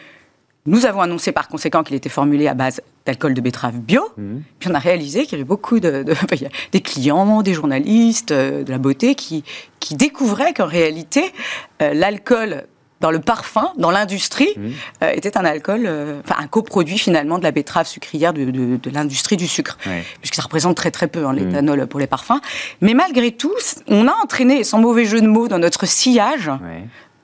nous 0.65 0.85
avons 0.85 1.01
annoncé 1.01 1.31
par 1.31 1.49
conséquent 1.49 1.83
qu'il 1.83 1.95
était 1.95 2.09
formulé 2.09 2.47
à 2.47 2.53
base 2.53 2.81
d'alcool 3.05 3.33
de 3.33 3.41
betterave 3.41 3.77
bio. 3.79 4.01
Mmh. 4.17 4.37
Puis 4.59 4.69
on 4.69 4.75
a 4.75 4.79
réalisé 4.79 5.23
qu'il 5.23 5.33
y 5.33 5.35
avait 5.35 5.43
beaucoup 5.43 5.79
de, 5.79 6.05
des 6.71 6.81
clients, 6.81 7.41
des 7.41 7.53
journalistes, 7.53 8.31
euh, 8.31 8.63
de 8.63 8.71
la 8.71 8.77
beauté 8.77 9.15
qui, 9.15 9.43
qui 9.79 9.95
découvraient 9.95 10.53
qu'en 10.53 10.67
réalité, 10.67 11.33
euh, 11.81 11.93
l'alcool 11.93 12.65
dans 13.03 13.11
le 13.11 13.19
parfum, 13.19 13.73
dans 13.77 13.91
l'industrie, 13.91 14.53
mmh. 14.55 14.69
euh, 15.03 15.11
était 15.11 15.37
un 15.37 15.43
alcool, 15.43 15.83
euh, 15.85 16.21
enfin 16.23 16.41
un 16.41 16.47
coproduit 16.47 16.97
finalement 16.97 17.37
de 17.37 17.43
la 17.43 17.51
betterave 17.51 17.85
sucrière 17.85 18.31
de, 18.31 18.45
de, 18.45 18.89
l'industrie 18.89 19.35
du 19.35 19.45
sucre, 19.45 19.77
puisque 20.21 20.35
ça 20.35 20.41
représente 20.41 20.77
très 20.77 20.89
très 20.89 21.07
peu 21.07 21.25
hein, 21.25 21.33
mmh. 21.33 21.35
l'éthanol 21.35 21.87
pour 21.87 21.99
les 21.99 22.07
parfums. 22.07 22.39
Mais 22.79 22.93
malgré 22.93 23.31
tout, 23.31 23.53
on 23.89 24.07
a 24.07 24.13
entraîné, 24.23 24.63
sans 24.63 24.79
mauvais 24.79 25.03
jeu 25.03 25.19
de 25.19 25.27
mots, 25.27 25.49
dans 25.49 25.59
notre 25.59 25.85
sillage. 25.85 26.49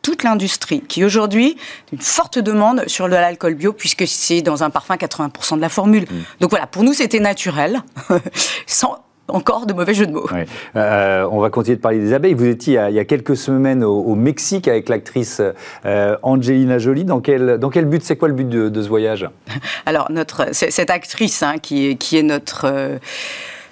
toute 0.01 0.23
l'industrie, 0.23 0.81
qui 0.81 1.03
aujourd'hui 1.03 1.57
une 1.91 1.99
forte 1.99 2.39
demande 2.39 2.83
sur 2.87 3.07
l'alcool 3.07 3.55
bio, 3.55 3.73
puisque 3.73 4.07
c'est 4.07 4.41
dans 4.41 4.63
un 4.63 4.69
parfum 4.69 4.95
80% 4.95 5.57
de 5.57 5.61
la 5.61 5.69
formule. 5.69 6.03
Mmh. 6.03 6.15
Donc 6.41 6.49
voilà, 6.49 6.67
pour 6.67 6.83
nous 6.83 6.93
c'était 6.93 7.19
naturel, 7.19 7.81
sans, 8.65 8.97
encore 9.29 9.65
de 9.65 9.73
mauvais 9.73 9.93
jeux 9.93 10.07
de 10.07 10.11
mots. 10.11 10.27
Euh, 10.75 11.27
on 11.31 11.39
va 11.39 11.49
continuer 11.49 11.77
de 11.77 11.81
parler 11.81 11.99
des 11.99 12.13
abeilles. 12.13 12.33
Vous 12.33 12.45
étiez 12.45 12.79
il 12.89 12.95
y 12.95 12.99
a, 12.99 13.05
quelques 13.05 13.35
semaines 13.35 13.83
au, 13.83 14.15
Mexique 14.15 14.67
avec 14.67 14.89
l'actrice 14.89 15.41
euh, 15.85 16.17
Angelina 16.23 16.77
Jolie. 16.77 17.05
Dans 17.05 17.21
quel, 17.21 17.57
dans 17.57 17.69
quel 17.69 17.85
but? 17.85 18.03
C'est 18.03 18.15
quoi 18.15 18.27
le 18.27 18.33
but 18.33 18.49
de, 18.49 18.81
ce 18.81 18.87
voyage? 18.87 19.29
Alors, 19.85 20.11
notre, 20.11 20.47
cette 20.51 20.89
actrice 20.89 21.43
hein, 21.43 21.55
qui, 21.61 21.97
qui 21.97 22.17
est 22.17 22.23
notre... 22.23 22.65
Euh, 22.65 22.97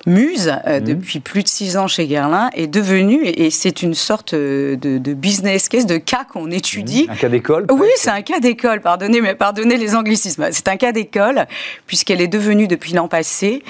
Muse, 0.08 0.54
mhm. 0.66 0.80
depuis 0.80 1.20
plus 1.20 1.44
de 1.44 1.50
six 1.50 1.76
ans 1.76 1.88
chez 1.88 2.08
Guerlain, 2.08 2.50
est 2.54 2.68
devenue, 2.68 3.26
et, 3.26 3.50
c'est 3.50 3.84
une 3.84 3.94
sorte 3.94 4.34
de, 4.34 5.14
business 5.14 5.68
case, 5.68 5.86
de 5.86 5.98
cas 5.98 6.24
qu'on 6.24 6.50
étudie. 6.50 7.04
Mhm. 7.04 7.12
Un 7.12 7.16
cas 7.16 7.30
d'école 7.30 7.66
Oui, 7.70 7.90
c'est 7.98 8.10
un 8.10 8.22
cas 8.22 8.40
d'école, 8.40 8.80
pardonnez, 8.80 9.20
mais 9.20 9.36
pardonnez 9.36 9.76
les 9.76 9.96
anglicismes. 9.96 10.48
C'est 10.52 10.70
un 10.70 10.78
cas 10.78 10.94
d'école, 10.94 11.46
puisqu'elle 11.88 12.22
est 12.22 12.30
devenue 12.30 12.68
depuis 12.68 12.94
l'an 12.94 13.08
passé 13.08 13.64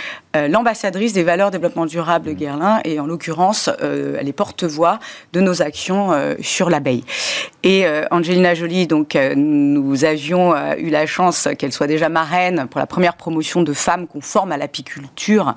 l'ambassadrice 0.50 1.14
des 1.14 1.24
valeurs 1.24 1.50
développement 1.50 1.88
durable 1.88 2.28
de 2.28 2.32
mhm. 2.32 2.38
Guerlain, 2.38 2.80
et 2.86 3.00
en 3.00 3.08
l'occurrence, 3.08 3.72
elle 3.82 4.28
est 4.28 4.34
porte-voix 4.34 5.00
de 5.34 5.42
nos 5.42 5.64
actions 5.64 6.12
sur 6.42 6.70
l'abeille. 6.70 7.04
Et 7.64 7.86
Angelina 8.12 8.54
Jolie, 8.54 8.86
donc, 8.86 9.18
nous 9.36 10.06
avions 10.06 10.54
eu 10.78 10.92
la 10.92 11.08
chance 11.08 11.50
qu'elle 11.58 11.74
soit 11.74 11.88
déjà 11.88 12.08
marraine 12.10 12.68
pour 12.70 12.80
la 12.80 12.86
première 12.86 13.16
promotion 13.16 13.64
de 13.64 13.74
femmes 13.74 14.06
qu'on 14.06 14.22
forme 14.22 14.52
à 14.52 14.58
l'apiculture 14.58 15.56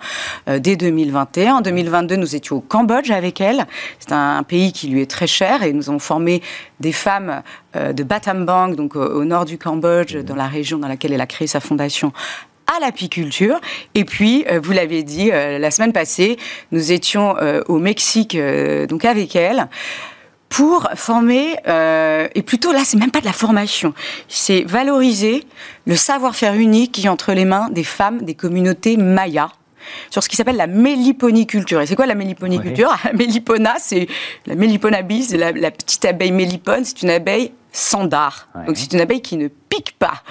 dès 0.71 0.77
2021. 0.77 1.57
En 1.57 1.61
2022, 1.63 2.17
nous 2.17 2.37
étions 2.37 2.57
au 2.57 2.61
Cambodge 2.61 3.11
avec 3.11 3.41
elle. 3.41 3.67
C'est 3.99 4.13
un, 4.13 4.43
pays 4.45 4.73
qui 4.73 4.87
lui 4.87 5.01
est 5.03 5.11
très 5.11 5.27
cher 5.27 5.65
et 5.65 5.73
nous 5.73 5.89
avons 5.89 5.99
formé 5.99 6.43
des 6.79 6.93
femmes 6.93 7.43
euh, 7.75 7.93
de 7.93 8.05
Battambang, 8.05 8.77
donc 8.77 8.95
au, 8.95 9.25
nord 9.25 9.45
du 9.45 9.59
Cambodge, 9.59 10.17
dans 10.17 10.37
la 10.37 10.47
région 10.47 10.79
dans 10.79 10.87
laquelle 10.87 11.13
elle 11.13 11.21
a 11.21 11.27
créé 11.27 11.49
sa 11.49 11.61
fondation 11.61 12.13
à 12.69 12.79
l'apiculture. 12.81 13.61
Et 13.95 14.05
puis, 14.05 14.45
euh, 14.49 14.61
vous 14.63 14.71
l'avez 14.71 15.03
dit, 15.03 15.31
euh, 15.33 15.59
la 15.59 15.73
semaine 15.73 15.93
passée, 15.93 16.37
nous 16.71 16.93
étions 16.93 17.35
au 17.67 17.79
Mexique, 17.79 18.37
donc 18.89 19.05
avec 19.05 19.35
elle 19.35 19.69
pour 20.49 20.89
former, 20.97 21.55
et 22.35 22.43
plutôt 22.43 22.73
là, 22.73 22.81
c'est 22.85 22.99
même 22.99 23.13
pas 23.13 23.21
de 23.21 23.25
la 23.25 23.33
formation, 23.33 23.95
c'est 24.27 24.63
valoriser 24.63 25.45
le 25.87 25.95
savoir-faire 25.95 26.55
unique 26.55 26.93
qui 26.93 27.07
est 27.07 27.09
entre 27.09 27.33
les 27.33 27.45
mains 27.45 27.69
des 27.71 27.85
femmes 27.85 28.23
des 28.23 28.35
communautés 28.35 28.97
mayas 28.97 29.51
sur 30.11 30.23
ce 30.23 30.29
qui 30.29 30.37
s'appelle 30.37 30.57
la 30.57 30.67
méliponiculture. 30.67 31.81
Et 31.81 31.87
c'est 31.87 31.97
quoi 31.97 32.07
la 32.07 32.15
méliponiculture? 32.15 32.95
La 33.05 33.13
mélipona, 33.15 33.75
c'est 33.79 34.07
la 34.47 34.55
méliponabis, 34.55 35.25
c'est 35.25 35.37
la, 35.37 35.53
la 35.53 35.71
petite 35.71 36.05
abeille 36.05 36.33
mélipone, 36.33 36.85
c'est 36.85 37.03
une 37.03 37.11
abeille 37.11 37.53
sans 37.73 38.05
dard. 38.05 38.49
Donc 38.67 38.77
c'est 38.77 38.93
une 38.93 39.01
abeille 39.01 39.23
qui 39.23 39.37
ne 39.37 39.49
pique 39.71 39.97
pas. 39.99 40.23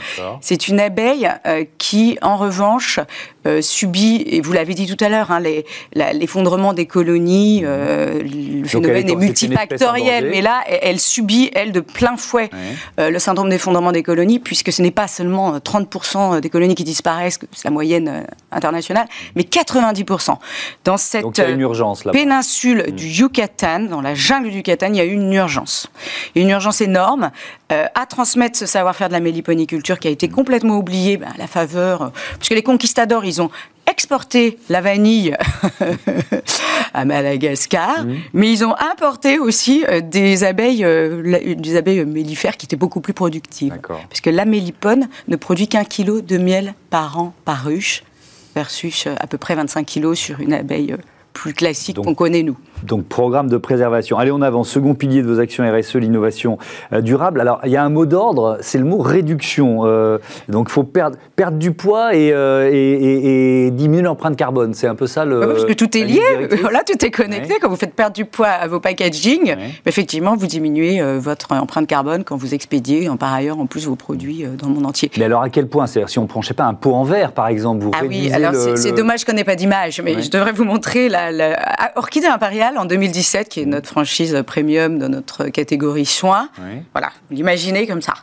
C'est 0.42 0.68
une 0.68 0.80
abeille 0.80 1.28
euh, 1.48 1.64
qui, 1.78 2.18
en 2.22 2.36
revanche, 2.36 3.00
euh, 3.48 3.62
subit, 3.62 4.22
et 4.28 4.42
vous 4.42 4.52
l'avez 4.52 4.74
dit 4.74 4.86
tout 4.86 5.02
à 5.04 5.08
l'heure, 5.08 5.32
hein, 5.32 5.42
l'effondrement 6.14 6.74
des 6.74 6.86
colonies, 6.86 7.62
euh, 7.64 8.22
le 8.22 8.68
phénomène 8.68 9.10
est, 9.10 9.16
multifactoriel, 9.16 10.30
mais 10.30 10.42
là, 10.42 10.62
elle, 10.68 11.00
subit, 11.00 11.50
elle, 11.56 11.72
de 11.72 11.80
plein 11.80 12.18
fouet, 12.18 12.50
le 12.98 13.18
syndrome 13.18 13.50
d'effondrement 13.50 13.94
des 13.94 14.04
colonies, 14.04 14.40
puisque 14.40 14.74
ce 14.74 14.82
n'est 14.82 14.92
pas 14.92 15.08
seulement 15.08 15.58
30% 15.58 16.42
des 16.42 16.50
colonies 16.50 16.76
qui 16.76 16.84
disparaissent, 16.84 17.40
c'est 17.54 17.66
la 17.66 17.72
moyenne 17.72 18.28
internationale, 18.52 19.08
mais 19.36 19.44
90%. 19.44 20.36
Dans 20.84 20.98
cette 20.98 21.26
urgence, 21.58 22.04
péninsule 22.04 22.88
mm. 22.90 22.92
du 22.92 23.08
Yucatan, 23.08 23.80
dans 23.90 24.02
la 24.02 24.16
jungle 24.16 24.50
du 24.50 24.58
Yucatan, 24.58 24.88
il 24.88 24.98
y 24.98 25.02
a 25.02 25.06
eu 25.06 25.14
une 25.14 25.32
urgence. 25.32 25.88
Une 26.36 26.50
urgence 26.50 26.82
énorme 26.82 27.29
à 27.70 28.06
transmettre 28.06 28.58
ce 28.58 28.66
savoir-faire 28.66 29.08
de 29.08 29.14
la 29.14 29.20
méliponiculture 29.20 30.00
qui 30.00 30.08
a 30.08 30.12
été 30.12 30.28
complètement 30.30 30.78
oubliée 30.78 31.18
ben, 31.18 31.28
à 31.34 31.38
la 31.38 31.48
faveur, 31.48 32.02
euh, 32.02 32.08
puisque 32.38 32.54
les 32.54 32.64
conquistadors, 32.64 33.26
ils 33.26 33.42
ont 33.42 33.50
exporté 33.90 34.60
la 34.70 34.82
vanille 34.82 35.36
à 36.94 37.06
Madagascar, 37.06 38.06
mais 38.34 38.52
ils 38.52 38.64
ont 38.64 38.76
importé 38.78 39.40
aussi 39.40 39.84
euh, 39.90 40.02
des 40.02 40.44
abeilles, 40.44 40.86
euh, 40.86 41.56
des 41.56 41.76
abeilles 41.76 42.06
mellifères 42.06 42.56
qui 42.58 42.66
étaient 42.66 42.76
beaucoup 42.76 43.02
plus 43.02 43.14
productives. 43.14 43.78
Parce 43.82 44.22
que 44.22 44.30
la 44.30 44.46
mélipone 44.46 45.08
ne 45.28 45.36
produit 45.36 45.68
qu'un 45.68 45.86
kilo 45.86 46.22
de 46.22 46.38
miel 46.38 46.74
par 46.90 47.20
an 47.20 47.34
par 47.46 47.66
ruche, 47.66 48.04
versus 48.56 49.08
à 49.08 49.28
peu 49.28 49.38
près 49.38 49.56
25 49.56 49.86
kilos 49.86 50.18
sur 50.18 50.40
une 50.40 50.54
abeille 50.54 50.96
plus 51.34 51.54
classique 51.54 51.98
qu'on 51.98 52.16
connaît 52.16 52.44
nous. 52.44 52.58
Donc 52.84 53.06
programme 53.06 53.50
de 53.50 53.58
préservation. 53.58 54.18
Allez, 54.18 54.32
on 54.32 54.42
avance. 54.42 54.70
Second 54.70 54.94
pilier 54.94 55.22
de 55.22 55.28
vos 55.28 55.40
actions 55.40 55.64
RSE, 55.70 55.96
l'innovation 55.96 56.58
euh, 56.94 57.02
durable. 57.02 57.42
Alors, 57.42 57.60
il 57.66 57.72
y 57.72 57.78
a 57.78 57.84
un 57.84 57.90
mot 57.90 58.06
d'ordre, 58.06 58.58
c'est 58.62 58.78
le 58.78 58.86
mot 58.86 59.00
réduction. 59.00 59.82
Euh, 59.84 60.18
donc, 60.48 60.68
il 60.70 60.74
faut 60.74 60.84
perdre, 60.84 61.18
perdre 61.36 61.58
du 61.58 61.72
poids 61.72 62.12
euh, 62.14 62.70
et, 62.72 63.66
et, 63.66 63.72
diminuer 63.72 64.04
l'empreinte 64.04 64.36
carbone. 64.36 64.74
C'est 64.74 64.88
un 64.88 64.96
peu 64.96 65.08
ça 65.08 65.26
le. 65.26 65.40
parce 65.40 65.66
que 65.66 65.74
tout 65.74 65.98
est 65.98 66.04
lié. 66.04 66.20
Voilà, 66.62 66.84
tout 66.84 67.06
est 67.06 67.12
connecté. 67.12 67.56
Quand 67.62 67.70
vous 67.70 67.78
faites 67.78 67.94
perdre 67.94 68.16
du 68.16 68.26
poids 68.26 68.48
à 68.48 68.68
vos 68.68 68.80
packaging, 68.80 69.56
effectivement, 69.86 70.36
vous 70.36 70.46
diminuez 70.46 71.02
votre 71.18 71.54
empreinte 71.54 71.88
carbone 71.88 72.24
quand 72.24 72.36
vous 72.36 72.54
expédiez, 72.54 73.10
en, 73.10 73.18
par 73.18 73.34
ailleurs, 73.34 73.60
en 73.60 73.66
plus, 73.66 73.88
vos 73.88 73.96
produits 73.96 74.46
dans 74.58 74.68
le 74.68 74.74
monde 74.74 74.86
entier. 74.86 75.10
Mais 75.18 75.26
alors, 75.26 75.42
à 75.42 75.50
quel 75.50 75.68
point? 75.68 75.88
C'est-à-dire, 75.88 76.10
si 76.10 76.20
on 76.20 76.28
prend, 76.28 76.42
je 76.42 76.50
sais 76.50 76.54
pas, 76.54 76.66
un 76.66 76.74
pot 76.74 76.94
en 76.94 77.04
verre, 77.04 77.32
par 77.32 77.48
exemple, 77.48 77.84
vous 77.84 77.92
Ah 77.94 78.04
oui, 78.08 78.32
alors 78.32 78.54
c'est 78.54 78.92
dommage 78.92 79.26
qu'on 79.26 79.34
n'ait 79.34 79.44
pas 79.44 79.56
d'image, 79.56 80.02
mais 80.04 80.22
je 80.22 80.30
devrais 80.30 80.52
vous 80.52 80.66
montrer 80.66 81.10
la, 81.10 81.32
la... 81.32 81.58
Orchidée 81.96 82.28
impériale 82.28 82.69
en 82.78 82.86
2017, 82.86 83.50
qui 83.50 83.62
est 83.62 83.66
notre 83.66 83.90
franchise 83.90 84.44
premium 84.46 85.00
de 85.00 85.08
notre 85.08 85.46
catégorie 85.46 86.06
soins. 86.06 86.50
Voilà, 86.94 87.12
vous 87.30 87.36
l'imaginez 87.36 87.88
comme 87.88 88.02
ça. 88.02 88.14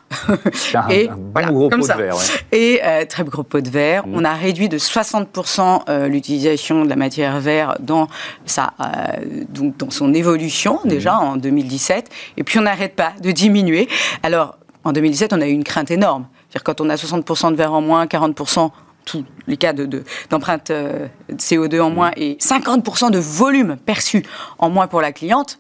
Un, 0.75 0.89
et 0.91 1.09
un 1.09 1.53
gros 1.53 1.69
pot 1.69 1.77
de 1.77 1.87
verre. 1.87 2.17
Et 2.53 2.81
euh, 2.85 3.05
très 3.07 3.25
gros 3.25 3.43
pot 3.43 3.61
de 3.61 3.71
verre. 3.71 4.07
Mm. 4.07 4.15
On 4.15 4.25
a 4.25 4.35
réduit 4.35 4.69
de 4.69 4.79
60% 4.79 5.83
euh, 5.89 6.09
l'utilisation 6.09 6.85
de 6.85 6.89
la 6.89 6.97
matière 6.97 7.41
verte 7.41 7.81
dans, 7.81 8.09
sa, 8.45 8.75
euh, 8.81 9.45
donc 9.49 9.77
dans 9.79 9.91
son 9.91 10.15
évolution, 10.15 10.81
mm. 10.85 10.89
déjà 10.89 11.19
en 11.19 11.37
2017. 11.37 12.09
Et 12.37 12.45
puis 12.45 12.59
on 12.59 12.63
n'arrête 12.63 12.95
pas 12.95 13.13
de 13.21 13.31
diminuer. 13.31 13.89
Alors, 14.23 14.57
en 14.85 14.93
2017, 14.93 15.33
on 15.33 15.41
a 15.41 15.47
eu 15.47 15.53
une 15.53 15.65
crainte 15.65 15.91
énorme. 15.91 16.27
C'est-à-dire 16.49 16.65
quand 16.65 16.81
on 16.81 16.89
a 16.89 16.95
60% 16.95 17.51
de 17.51 17.57
verre 17.57 17.73
en 17.73 17.81
moins, 17.81 18.07
40% 18.07 18.71
tous 19.07 19.25
les 19.47 19.57
cas 19.57 19.73
d'empreinte 19.73 20.69
de, 20.69 20.75
euh, 20.75 21.07
de, 21.31 21.37
CO2 21.37 21.81
en 21.81 21.91
moins 21.91 22.11
et 22.17 22.35
50% 22.35 23.11
de 23.11 23.19
volume 23.19 23.77
perçu 23.87 24.23
en 24.59 24.69
moins 24.69 24.89
pour 24.89 25.01
la 25.01 25.13
cliente, 25.13 25.59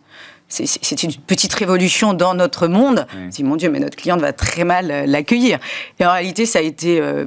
c'est 0.49 1.03
une 1.03 1.13
petite 1.13 1.55
révolution 1.55 2.13
dans 2.13 2.35
notre 2.35 2.69
monde. 2.69 3.07
Oui. 3.17 3.43
mon 3.43 3.57
Dieu, 3.57 3.71
mais 3.71 3.81
notre 3.81 3.97
cliente 3.97 4.21
va 4.21 4.33
très 4.33 4.65
mal 4.65 4.91
euh, 4.91 5.07
l'accueillir. 5.07 5.59
Et 5.99 6.07
en 6.07 6.13
réalité, 6.13 6.47
ça 6.47 6.61
a 6.61 6.63
été 6.63 7.01
euh, 7.01 7.27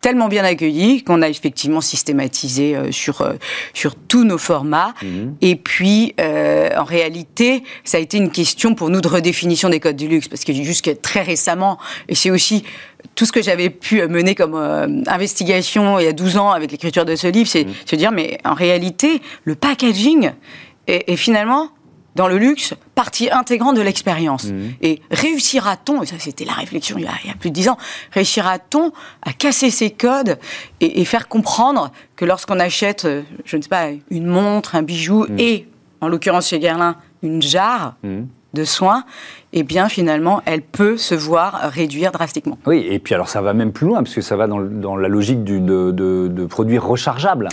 tellement 0.00 0.28
bien 0.28 0.44
accueilli 0.44 1.02
qu'on 1.02 1.22
a 1.22 1.28
effectivement 1.28 1.80
systématisé 1.80 2.76
sur 2.90 3.26
sur 3.74 3.94
tous 3.94 4.24
nos 4.24 4.38
formats. 4.38 4.94
Mhm. 5.02 5.36
Et 5.40 5.56
puis, 5.56 6.14
en 6.18 6.84
réalité, 6.84 7.62
ça 7.84 7.98
a 7.98 8.00
été 8.00 8.16
une 8.16 8.30
question 8.30 8.74
pour 8.74 8.90
nous 8.90 9.00
de 9.00 9.08
redéfinition 9.08 9.68
des 9.68 9.80
codes 9.80 9.96
du 9.96 10.08
luxe, 10.08 10.28
parce 10.28 10.44
que 10.44 10.52
jusqu'à 10.52 10.94
très 10.94 11.22
récemment, 11.22 11.78
et 12.08 12.14
c'est 12.14 12.30
aussi 12.30 12.64
tout 13.14 13.26
ce 13.26 13.32
que 13.32 13.42
j'avais 13.42 13.70
pu 13.70 14.06
mener 14.08 14.34
comme 14.34 14.54
euh, 14.54 15.02
investigation 15.06 15.98
il 15.98 16.04
y 16.04 16.08
a 16.08 16.12
12 16.12 16.36
ans 16.36 16.50
avec 16.50 16.70
l'écriture 16.70 17.04
de 17.04 17.16
ce 17.16 17.26
livre, 17.26 17.48
c'est 17.48 17.64
mmh. 17.64 17.74
se 17.86 17.96
dire, 17.96 18.12
mais 18.12 18.38
en 18.44 18.54
réalité, 18.54 19.20
le 19.44 19.54
packaging 19.54 20.32
est, 20.86 21.16
finalement, 21.16 21.68
dans 22.16 22.28
le 22.28 22.38
luxe, 22.38 22.74
partie 22.94 23.30
intégrante 23.30 23.76
de 23.76 23.82
l'expérience. 23.82 24.46
Mmh. 24.46 24.58
Et 24.82 25.00
réussira-t-on, 25.10 26.02
et 26.02 26.06
ça 26.06 26.16
c'était 26.18 26.44
la 26.44 26.52
réflexion 26.52 26.98
il 26.98 27.04
y, 27.04 27.06
a, 27.06 27.34
plus 27.38 27.50
de 27.50 27.54
10 27.54 27.68
ans, 27.68 27.76
réussira-t-on 28.12 28.92
à 29.22 29.32
casser 29.32 29.70
ces 29.70 29.90
codes 29.90 30.38
et, 30.80 31.04
faire 31.04 31.28
comprendre 31.28 31.90
que 32.16 32.24
lorsqu'on 32.24 32.60
achète, 32.60 33.04
euh, 33.04 33.22
je 33.44 33.56
ne 33.56 33.62
sais 33.62 33.68
pas, 33.68 33.88
une 34.10 34.26
montre, 34.26 34.74
un 34.74 34.82
bijou, 34.82 35.26
mmh. 35.28 35.38
et, 35.38 35.68
en 36.00 36.08
l'occurrence 36.08 36.48
chez 36.48 36.58
Guerlain, 36.58 36.96
une 37.22 37.42
jarre, 37.42 37.94
de 38.52 38.64
soins, 38.64 39.04
eh 39.52 39.62
bien 39.62 39.88
finalement, 39.88 40.42
elle 40.44 40.62
peut 40.62 40.96
se 40.96 41.14
voir 41.14 41.70
réduire 41.72 42.10
drastiquement. 42.10 42.58
Oui, 42.66 42.84
et 42.88 42.98
puis 42.98 43.14
alors 43.14 43.28
ça 43.28 43.40
va 43.40 43.52
même 43.52 43.70
plus 43.70 43.86
loin, 43.86 44.02
parce 44.02 44.14
que 44.14 44.22
ça 44.22 44.34
va 44.34 44.48
dans, 44.48 44.96
la 44.96 45.08
logique 45.08 45.44
du, 45.44 45.60
de, 45.60 45.92
de 45.92 46.46
produits 46.46 46.78
rechargeables. 46.78 47.48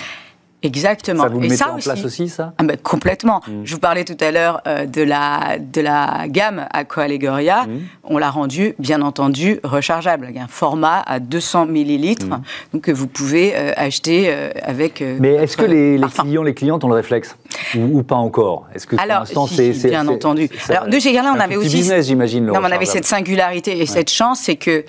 Exactement. 0.68 1.24
Ça 1.24 1.30
vous 1.30 1.40
le 1.40 1.64
en 1.64 1.78
place 1.78 2.06
aussi, 2.06 2.30
ça? 2.30 2.54
Ah 2.58 2.64
ben, 2.64 2.78
Complètement. 2.78 3.42
Mm. 3.48 3.52
Je 3.64 3.74
vous 3.74 3.80
parlais 3.80 4.04
tout 4.04 4.18
à 4.20 4.32
l'heure 4.32 4.62
euh, 4.68 4.86
de, 4.86 5.02
la, 5.02 5.58
de 5.60 5.82
la 5.82 6.28
gamme 6.28 6.68
Aqua 6.72 7.04
Allegoria. 7.04 7.64
Mm. 7.64 7.80
On 8.04 8.18
l'a 8.18 8.30
rendu, 8.30 8.76
bien 8.80 9.02
entendu, 9.02 9.60
rechargeable. 9.64 10.28
Il 10.30 10.36
y 10.36 10.40
a 10.40 10.44
un 10.44 10.48
format 10.48 11.02
à 11.06 11.20
200 11.20 11.68
millilitres, 11.68 12.28
mm. 12.28 12.42
donc 12.74 12.84
que 12.84 12.92
vous 12.92 13.08
pouvez 13.08 13.54
euh, 13.56 13.72
acheter 13.76 14.26
euh, 14.28 14.50
avec. 14.62 15.04
Mais 15.20 15.36
est-ce 15.36 15.58
que 15.58 15.66
les, 15.66 16.00
clients, 16.10 16.44
les 16.44 16.54
clientes 16.54 16.84
ont 16.84 16.90
le 16.90 16.96
réflexe? 16.96 17.36
Ou, 17.76 18.04
pas 18.04 18.16
encore? 18.16 18.68
Est-ce 18.74 18.88
que 18.88 18.96
Alors, 19.00 19.26
c'est 19.26 19.72
bien 19.90 20.08
entendu. 20.08 20.50
Alors, 20.70 20.88
de 20.88 21.00
chez 21.00 21.12
Guerlain, 21.12 21.34
on 21.36 21.40
avait 21.40 21.56
aussi. 21.56 21.78
business, 21.78 22.08
j'imagine. 22.08 22.52
on 22.52 22.64
avait 22.64 22.86
cette 22.86 23.06
singularité 23.06 23.80
et 23.80 23.86
cette 23.86 24.10
chance, 24.10 24.42
c'est 24.42 24.56
que 24.56 24.86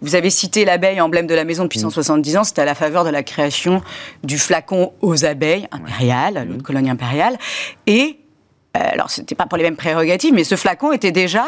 vous 0.00 0.14
avez 0.14 0.30
cité 0.30 0.64
l'abeille, 0.64 1.00
emblème 1.00 1.26
de 1.26 1.34
la 1.34 1.44
maison 1.44 1.64
depuis 1.64 1.80
170 1.80 2.34
mm. 2.34 2.38
ans. 2.38 2.44
C'était 2.44 2.62
à 2.62 2.64
la 2.64 2.74
faveur 2.74 3.04
de 3.04 3.10
la 3.10 3.22
création 3.22 3.82
du 4.24 4.38
flacon 4.38 4.92
aux 5.00 5.24
abeilles 5.24 5.68
impériales, 5.70 6.46
l'autre 6.48 6.62
colonie 6.62 6.90
impériale. 6.90 7.36
Et, 7.86 8.18
euh, 8.76 8.80
alors, 8.92 9.10
c'était 9.10 9.34
pas 9.34 9.46
pour 9.46 9.58
les 9.58 9.64
mêmes 9.64 9.76
prérogatives, 9.76 10.32
mais 10.34 10.44
ce 10.44 10.56
flacon 10.56 10.92
était 10.92 11.12
déjà 11.12 11.44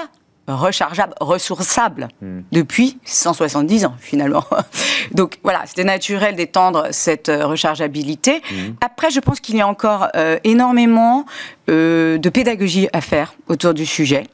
rechargeable, 0.49 1.15
ressourçable 1.21 2.09
mm. 2.21 2.41
depuis 2.51 2.99
170 3.05 3.85
ans 3.85 3.95
finalement. 4.01 4.45
Donc 5.13 5.39
voilà, 5.45 5.63
c'était 5.67 5.85
naturel 5.85 6.35
d'étendre 6.35 6.89
cette 6.91 7.29
euh, 7.29 7.47
rechargeabilité. 7.47 8.43
Mm. 8.51 8.71
Après, 8.81 9.11
je 9.11 9.21
pense 9.21 9.39
qu'il 9.39 9.57
y 9.57 9.61
a 9.61 9.69
encore 9.69 10.09
euh, 10.17 10.39
énormément 10.43 11.25
de 11.69 12.29
pédagogie 12.31 12.89
à 12.93 13.01
faire 13.01 13.35
autour 13.47 13.75
du 13.75 13.87
sujet, 13.87 14.27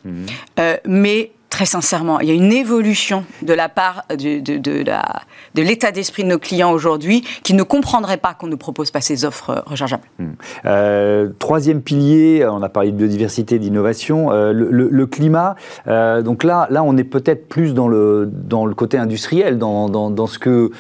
mais 0.87 1.33
très 1.57 1.65
sincèrement, 1.65 2.21
il 2.21 2.29
y 2.29 2.31
a 2.31 2.35
une 2.35 2.53
évolution 2.53 3.25
de 3.41 3.55
la 3.55 3.71
part 3.71 4.05
de, 4.11 4.41
de, 4.41 4.59
de, 4.59 4.83
de 4.83 5.63
l'état 5.63 5.91
d'esprit 5.91 6.23
de 6.23 6.29
nos 6.29 6.39
clients 6.39 6.71
aujourd'hui 6.71 7.25
qui 7.43 7.55
ne 7.55 7.63
comprendraient 7.63 8.19
pas 8.19 8.35
qu'on 8.35 8.47
ne 8.47 8.57
propose 8.57 8.91
pas 8.91 9.01
ces 9.01 9.25
offres 9.25 9.49
euh, 9.49 9.61
rechargeables. 9.65 10.03
Hmm. 10.19 10.33
Euh, 10.67 11.31
troisième 11.39 11.81
pilier, 11.81 12.47
on 12.47 12.63
a 12.63 12.69
parlé 12.69 12.93
de 12.93 12.97
biodiversité, 12.99 13.59
d'innovation, 13.59 14.31
euh, 14.33 14.53
le, 14.53 15.07
climat. 15.07 15.55
donc 15.87 16.45
là, 16.45 16.67
là, 16.69 16.83
on 16.83 16.95
est 16.99 17.05
peut-être 17.05 17.49
plus 17.49 17.73
dans 17.73 17.89
le, 17.89 18.29
dans 18.31 18.67
le 18.67 18.75
côté 18.75 18.99
industriel, 18.99 19.57
dans, 19.57 19.89
dans, 19.89 20.11
dans 20.11 20.27
ce 20.27 20.39
que 20.39 20.71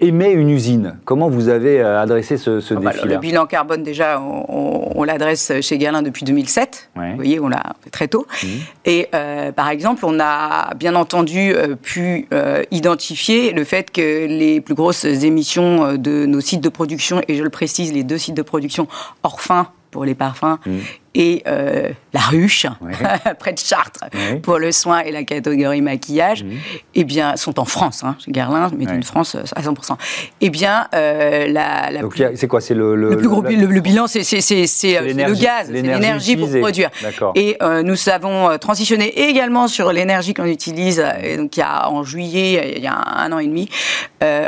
émet 0.00 0.32
une 0.32 0.48
usine. 0.48 0.96
Comment 1.04 1.28
vous 1.28 1.48
avez 1.48 1.82
adressé 1.82 2.38
ce, 2.38 2.60
ce 2.60 2.72
ah 2.72 2.80
bah, 2.80 2.92
défi-là? 2.92 3.14
Le 3.14 3.20
bilan 3.20 3.46
carbone, 3.46 3.82
déjà, 3.82 4.20
on, 4.20 5.02
l'adresse 5.02 5.52
chez 5.60 5.76
Guerlain 5.76 6.02
depuis 6.02 6.24
2007. 6.24 6.90
Vous 6.94 7.02
voyez, 7.16 7.40
on 7.40 7.48
l'a 7.48 7.74
très 7.90 8.08
tôt. 8.08 8.26
Hmm. 8.42 8.46
Et 8.86 9.10
par 9.54 9.68
exemple, 9.68 10.06
on 10.06 10.13
a 10.20 10.74
bien 10.74 10.94
entendu 10.94 11.54
pu 11.82 12.28
identifier 12.70 13.52
le 13.52 13.64
fait 13.64 13.90
que 13.90 14.26
les 14.26 14.60
plus 14.60 14.74
grosses 14.74 15.04
émissions 15.04 15.96
de 15.96 16.26
nos 16.26 16.40
sites 16.40 16.60
de 16.60 16.68
production, 16.68 17.20
et 17.28 17.36
je 17.36 17.42
le 17.42 17.50
précise, 17.50 17.92
les 17.92 18.04
deux 18.04 18.18
sites 18.18 18.36
de 18.36 18.42
production 18.42 18.88
Orphin 19.22 19.68
pour 19.90 20.04
les 20.04 20.14
parfums 20.14 20.58
mmh 20.66 20.70
et 21.14 21.42
euh, 21.46 21.90
La 22.12 22.20
Ruche, 22.20 22.66
près 23.38 23.52
de 23.52 23.58
Chartres, 23.58 24.04
pour 24.42 24.58
le 24.58 24.72
soin 24.72 25.00
et 25.00 25.12
la 25.12 25.22
catégorie 25.22 25.80
maquillage, 25.80 26.42
mmh. 26.42 26.50
eh 26.96 27.04
bien, 27.04 27.36
sont 27.36 27.60
en 27.60 27.64
France, 27.64 28.02
hein, 28.02 28.16
Guerlain, 28.28 28.70
mais 28.76 28.84
une 28.84 29.04
France 29.04 29.36
à 29.54 29.62
100%. 29.62 29.96
Eh 30.40 30.50
bien, 30.50 30.88
euh, 30.94 31.46
la, 31.46 31.90
la 31.90 32.00
Donc, 32.00 32.20
c'est 32.34 32.48
quoi 32.48 32.60
C'est 32.60 32.74
le, 32.74 32.96
le, 32.96 33.16
plus 33.16 33.28
gros 33.28 33.42
le, 33.42 33.80
bilan, 33.80 34.06
c'est 34.08 34.20
le 34.20 35.34
gaz, 35.40 35.70
l'énergie 35.70 36.36
pour 36.36 36.50
produire. 36.50 36.90
Et 37.36 37.56
euh, 37.62 37.82
nous 37.82 38.08
avons 38.08 38.58
transitionné 38.58 39.28
également 39.28 39.68
sur 39.68 39.92
l'énergie 39.92 40.34
qu'on 40.34 40.46
utilise, 40.46 41.04
et 41.22 41.36
donc 41.36 41.56
il 41.56 41.60
y 41.60 41.62
a 41.62 41.88
en 41.88 42.02
juillet, 42.02 42.74
il 42.76 42.82
y 42.82 42.88
a 42.88 42.96
un, 42.96 43.30
an 43.30 43.38
et 43.38 43.46
demi, 43.46 43.68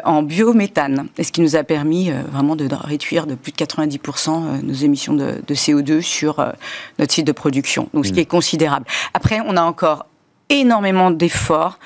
en 0.05 0.23
biométhane, 0.23 1.07
et 1.17 1.23
ce 1.23 1.31
qui 1.31 1.43
nous 1.43 1.55
a 1.55 1.63
permis 1.63 2.11
vraiment 2.33 2.57
de 2.57 2.67
réduire 2.75 3.27
de 3.27 3.37
plus 3.37 3.53
de 3.53 3.57
90% 3.57 4.63
nos 4.63 4.75
émissions 4.75 5.15
de, 5.15 5.35
de 5.47 5.55
CO2 5.55 6.01
sur 6.01 6.41
notre 6.99 7.13
site 7.13 7.27
de 7.27 7.33
production, 7.33 7.89
donc 7.95 8.07
ce 8.07 8.13
qui 8.13 8.21
mm. 8.21 8.23
est 8.23 8.27
considérable. 8.27 8.87
Après, 9.15 9.41
on 9.47 9.57
a 9.57 9.63
encore 9.63 10.07
énormément 10.49 11.11
d'efforts 11.11 11.79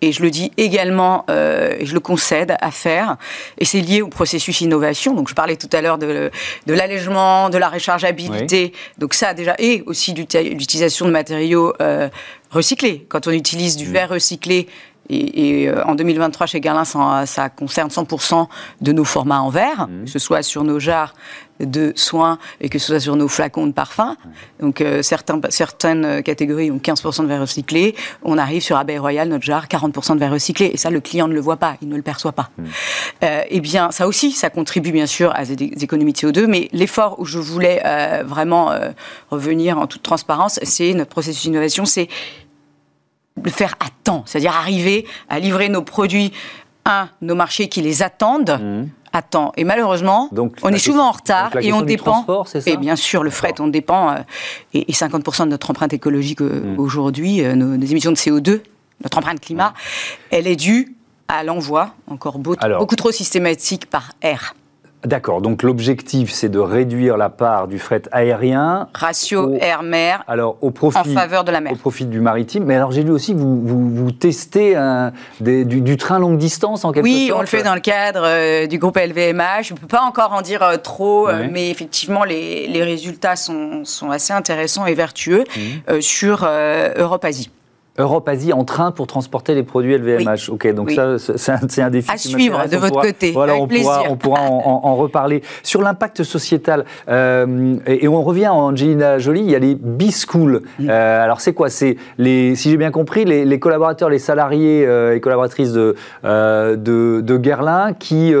et 0.00 0.12
je 0.12 0.22
le 0.22 0.30
dis 0.30 0.52
également, 0.56 1.24
euh, 1.28 1.76
je 1.82 1.92
le 1.92 2.00
concède, 2.00 2.56
à 2.60 2.70
faire. 2.70 3.16
Et 3.58 3.64
c'est 3.64 3.80
lié 3.80 4.00
au 4.00 4.08
processus 4.08 4.60
innovation. 4.60 5.14
Donc, 5.14 5.28
je 5.28 5.34
parlais 5.34 5.56
tout 5.56 5.68
à 5.72 5.80
l'heure 5.80 5.98
de, 5.98 6.30
de 6.66 6.74
l'allègement, 6.74 7.50
de 7.50 7.58
la 7.58 7.68
rechargeabilité. 7.68 8.72
Donc, 8.98 9.14
ça, 9.14 9.34
déjà, 9.34 9.56
et 9.58 9.82
aussi 9.86 10.14
l'utilisation 10.14 11.06
de 11.06 11.10
matériaux 11.10 11.72
euh, 11.80 12.08
recyclés. 12.50 13.06
Quand 13.08 13.26
on 13.26 13.32
utilise 13.32 13.76
du 13.76 13.88
mm. 13.88 13.92
verre 13.92 14.08
recyclé, 14.10 14.68
et, 15.10 15.62
et, 15.62 15.68
euh, 15.68 15.82
en 15.84 15.96
2023, 15.96 16.46
chez 16.46 16.60
Guerlain, 16.60 16.84
ça, 16.84 17.24
ça 17.26 17.48
concerne 17.48 17.88
100% 17.88 18.46
de 18.80 18.92
nos 18.92 19.04
formats 19.04 19.40
en 19.40 19.48
verre, 19.48 19.88
mm. 19.88 20.04
que 20.04 20.10
ce 20.10 20.20
soit 20.20 20.42
sur 20.42 20.62
nos 20.62 20.78
jarres 20.78 21.14
de 21.60 21.92
soins 21.96 22.38
et 22.60 22.68
que 22.68 22.78
ce 22.78 22.86
soit 22.86 23.00
sur 23.00 23.16
nos 23.16 23.28
flacons 23.28 23.66
de 23.66 23.72
parfum. 23.72 24.16
Donc 24.60 24.80
euh, 24.80 25.02
certains, 25.02 25.40
certaines 25.50 26.22
catégories 26.22 26.70
ont 26.70 26.78
15% 26.78 27.22
de 27.22 27.26
verre 27.26 27.40
recyclé. 27.40 27.94
On 28.22 28.38
arrive 28.38 28.62
sur 28.62 28.76
Abeille 28.76 28.98
Royal, 28.98 29.28
notre 29.28 29.44
jarre, 29.44 29.66
40% 29.66 30.14
de 30.14 30.18
verre 30.18 30.32
recyclé. 30.32 30.70
Et 30.72 30.76
ça, 30.76 30.90
le 30.90 31.00
client 31.00 31.28
ne 31.28 31.34
le 31.34 31.40
voit 31.40 31.56
pas, 31.56 31.76
il 31.82 31.88
ne 31.88 31.96
le 31.96 32.02
perçoit 32.02 32.32
pas. 32.32 32.50
Mm. 32.58 32.64
Euh, 33.24 33.42
eh 33.48 33.60
bien, 33.60 33.90
ça 33.90 34.06
aussi, 34.06 34.32
ça 34.32 34.50
contribue 34.50 34.92
bien 34.92 35.06
sûr 35.06 35.32
à 35.34 35.44
des 35.44 35.72
économies 35.82 36.12
de 36.12 36.18
CO2. 36.18 36.46
Mais 36.46 36.68
l'effort 36.72 37.18
où 37.18 37.24
je 37.24 37.38
voulais 37.38 37.82
euh, 37.84 38.22
vraiment 38.26 38.70
euh, 38.70 38.90
revenir 39.30 39.78
en 39.78 39.86
toute 39.86 40.02
transparence, 40.02 40.58
c'est 40.62 40.92
notre 40.94 41.10
processus 41.10 41.42
d'innovation, 41.42 41.84
c'est 41.84 42.08
le 43.42 43.50
faire 43.50 43.74
à 43.80 43.86
temps, 44.04 44.24
c'est-à-dire 44.26 44.54
arriver 44.56 45.06
à 45.28 45.38
livrer 45.38 45.68
nos 45.68 45.82
produits 45.82 46.32
à 46.84 47.08
nos 47.20 47.34
marchés 47.34 47.68
qui 47.68 47.82
les 47.82 48.02
attendent. 48.02 48.58
Mmh 48.60 48.88
Et 49.56 49.64
malheureusement, 49.64 50.30
on 50.62 50.70
est 50.70 50.78
souvent 50.78 51.08
en 51.08 51.12
retard 51.12 51.56
et 51.60 51.72
on 51.72 51.82
dépend. 51.82 52.26
et 52.66 52.76
bien 52.76 52.96
sûr, 52.96 53.22
le 53.22 53.30
fret, 53.30 53.54
on 53.60 53.68
dépend. 53.68 54.12
Euh, 54.12 54.16
et, 54.74 54.92
50% 54.92 55.44
de 55.44 55.50
notre 55.50 55.70
empreinte 55.70 55.92
écologique 55.92 56.40
euh, 56.40 56.74
hmm. 56.74 56.80
aujourd'hui, 56.80 57.44
euh, 57.44 57.54
nos, 57.54 57.74
émissions 57.74 58.10
de 58.10 58.16
CO2, 58.16 58.60
notre 59.02 59.18
empreinte 59.18 59.40
climat, 59.40 59.74
elle 60.30 60.46
est 60.46 60.56
due 60.56 60.96
à 61.28 61.44
l'envoi, 61.44 61.94
encore 62.08 62.38
beaucoup 62.38 62.96
trop 62.96 63.12
systématique 63.12 63.86
par 63.86 64.12
air. 64.22 64.54
D'accord, 65.04 65.40
donc 65.40 65.62
l'objectif 65.62 66.30
c'est 66.32 66.48
de 66.48 66.58
réduire 66.58 67.16
la 67.16 67.28
part 67.28 67.68
du 67.68 67.78
fret 67.78 68.02
aérien. 68.10 68.88
Ratio 68.94 69.54
air-mer. 69.60 70.24
Alors 70.26 70.58
au 70.60 70.72
profit, 70.72 70.98
en 70.98 71.04
faveur 71.04 71.44
de 71.44 71.52
la 71.52 71.60
mer. 71.60 71.72
Au 71.72 71.76
profit 71.76 72.04
du 72.04 72.20
maritime. 72.20 72.64
Mais 72.64 72.74
alors 72.74 72.90
j'ai 72.90 73.04
lu 73.04 73.12
aussi 73.12 73.32
que 73.32 73.38
vous, 73.38 73.60
vous, 73.64 74.10
testez 74.10 74.76
du, 75.40 75.96
train 75.96 76.18
longue 76.18 76.38
distance 76.38 76.84
en 76.84 76.92
quelque 76.92 77.04
oui, 77.04 77.28
sorte. 77.28 77.30
Oui, 77.30 77.32
on 77.36 77.40
le 77.40 77.46
fait 77.46 77.62
dans 77.62 77.74
le 77.74 77.80
cadre 77.80 78.22
euh, 78.24 78.66
du 78.66 78.78
groupe 78.78 78.96
LVMH. 78.96 79.62
Je 79.62 79.74
ne 79.74 79.78
peux 79.78 79.86
pas 79.86 80.02
encore 80.02 80.32
en 80.32 80.42
dire 80.42 80.64
euh, 80.64 80.76
trop, 80.78 81.28
euh, 81.28 81.46
mais 81.48 81.70
effectivement 81.70 82.24
les, 82.24 82.66
les 82.66 82.82
résultats 82.82 83.36
sont, 83.36 83.84
sont, 83.84 84.10
assez 84.10 84.32
intéressants 84.32 84.86
et 84.86 84.94
vertueux 84.94 85.44
mmh. 85.56 86.00
sur 86.00 86.44
Europe-Asie. 86.44 87.50
Europe-Asie 87.98 88.52
en 88.52 88.64
train 88.64 88.92
pour 88.92 89.06
transporter 89.06 89.54
les 89.54 89.62
produits 89.62 89.96
LVMH. 89.96 90.50
Ok, 90.50 90.72
donc 90.72 90.90
ça, 90.90 91.18
c'est 91.18 91.82
un, 91.82 91.90
défi. 91.90 92.10
À 92.10 92.16
suivre 92.16 92.66
de 92.68 92.76
votre 92.76 93.00
côté. 93.00 93.32
Voilà, 93.32 93.54
on 93.56 93.66
pourra, 93.66 94.02
on 94.08 94.16
pourra 94.16 94.40
en, 94.42 94.96
reparler. 94.96 95.42
Sur 95.62 95.82
l'impact 95.82 96.22
sociétal, 96.22 96.84
euh, 97.08 97.76
et, 97.86 98.08
on 98.08 98.22
revient 98.22 98.46
à 98.46 98.54
Angelina 98.54 99.18
Jolie, 99.18 99.40
il 99.40 99.50
y 99.50 99.54
a 99.54 99.58
les 99.58 99.74
B-School. 99.74 100.62
Mm. 100.78 100.88
Euh, 100.88 101.24
alors, 101.24 101.40
c'est 101.40 101.52
quoi? 101.52 101.68
C'est 101.70 101.96
les, 102.18 102.54
si 102.56 102.70
j'ai 102.70 102.76
bien 102.76 102.90
compris, 102.90 103.24
les, 103.24 103.58
collaborateurs, 103.58 104.08
les 104.08 104.18
salariés 104.18 104.86
euh, 104.86 105.14
et 105.14 105.20
collaboratrices 105.20 105.72
de, 105.72 105.94
de, 106.24 107.20
de 107.20 107.36
Guerlain 107.36 107.92
qui, 107.92 108.32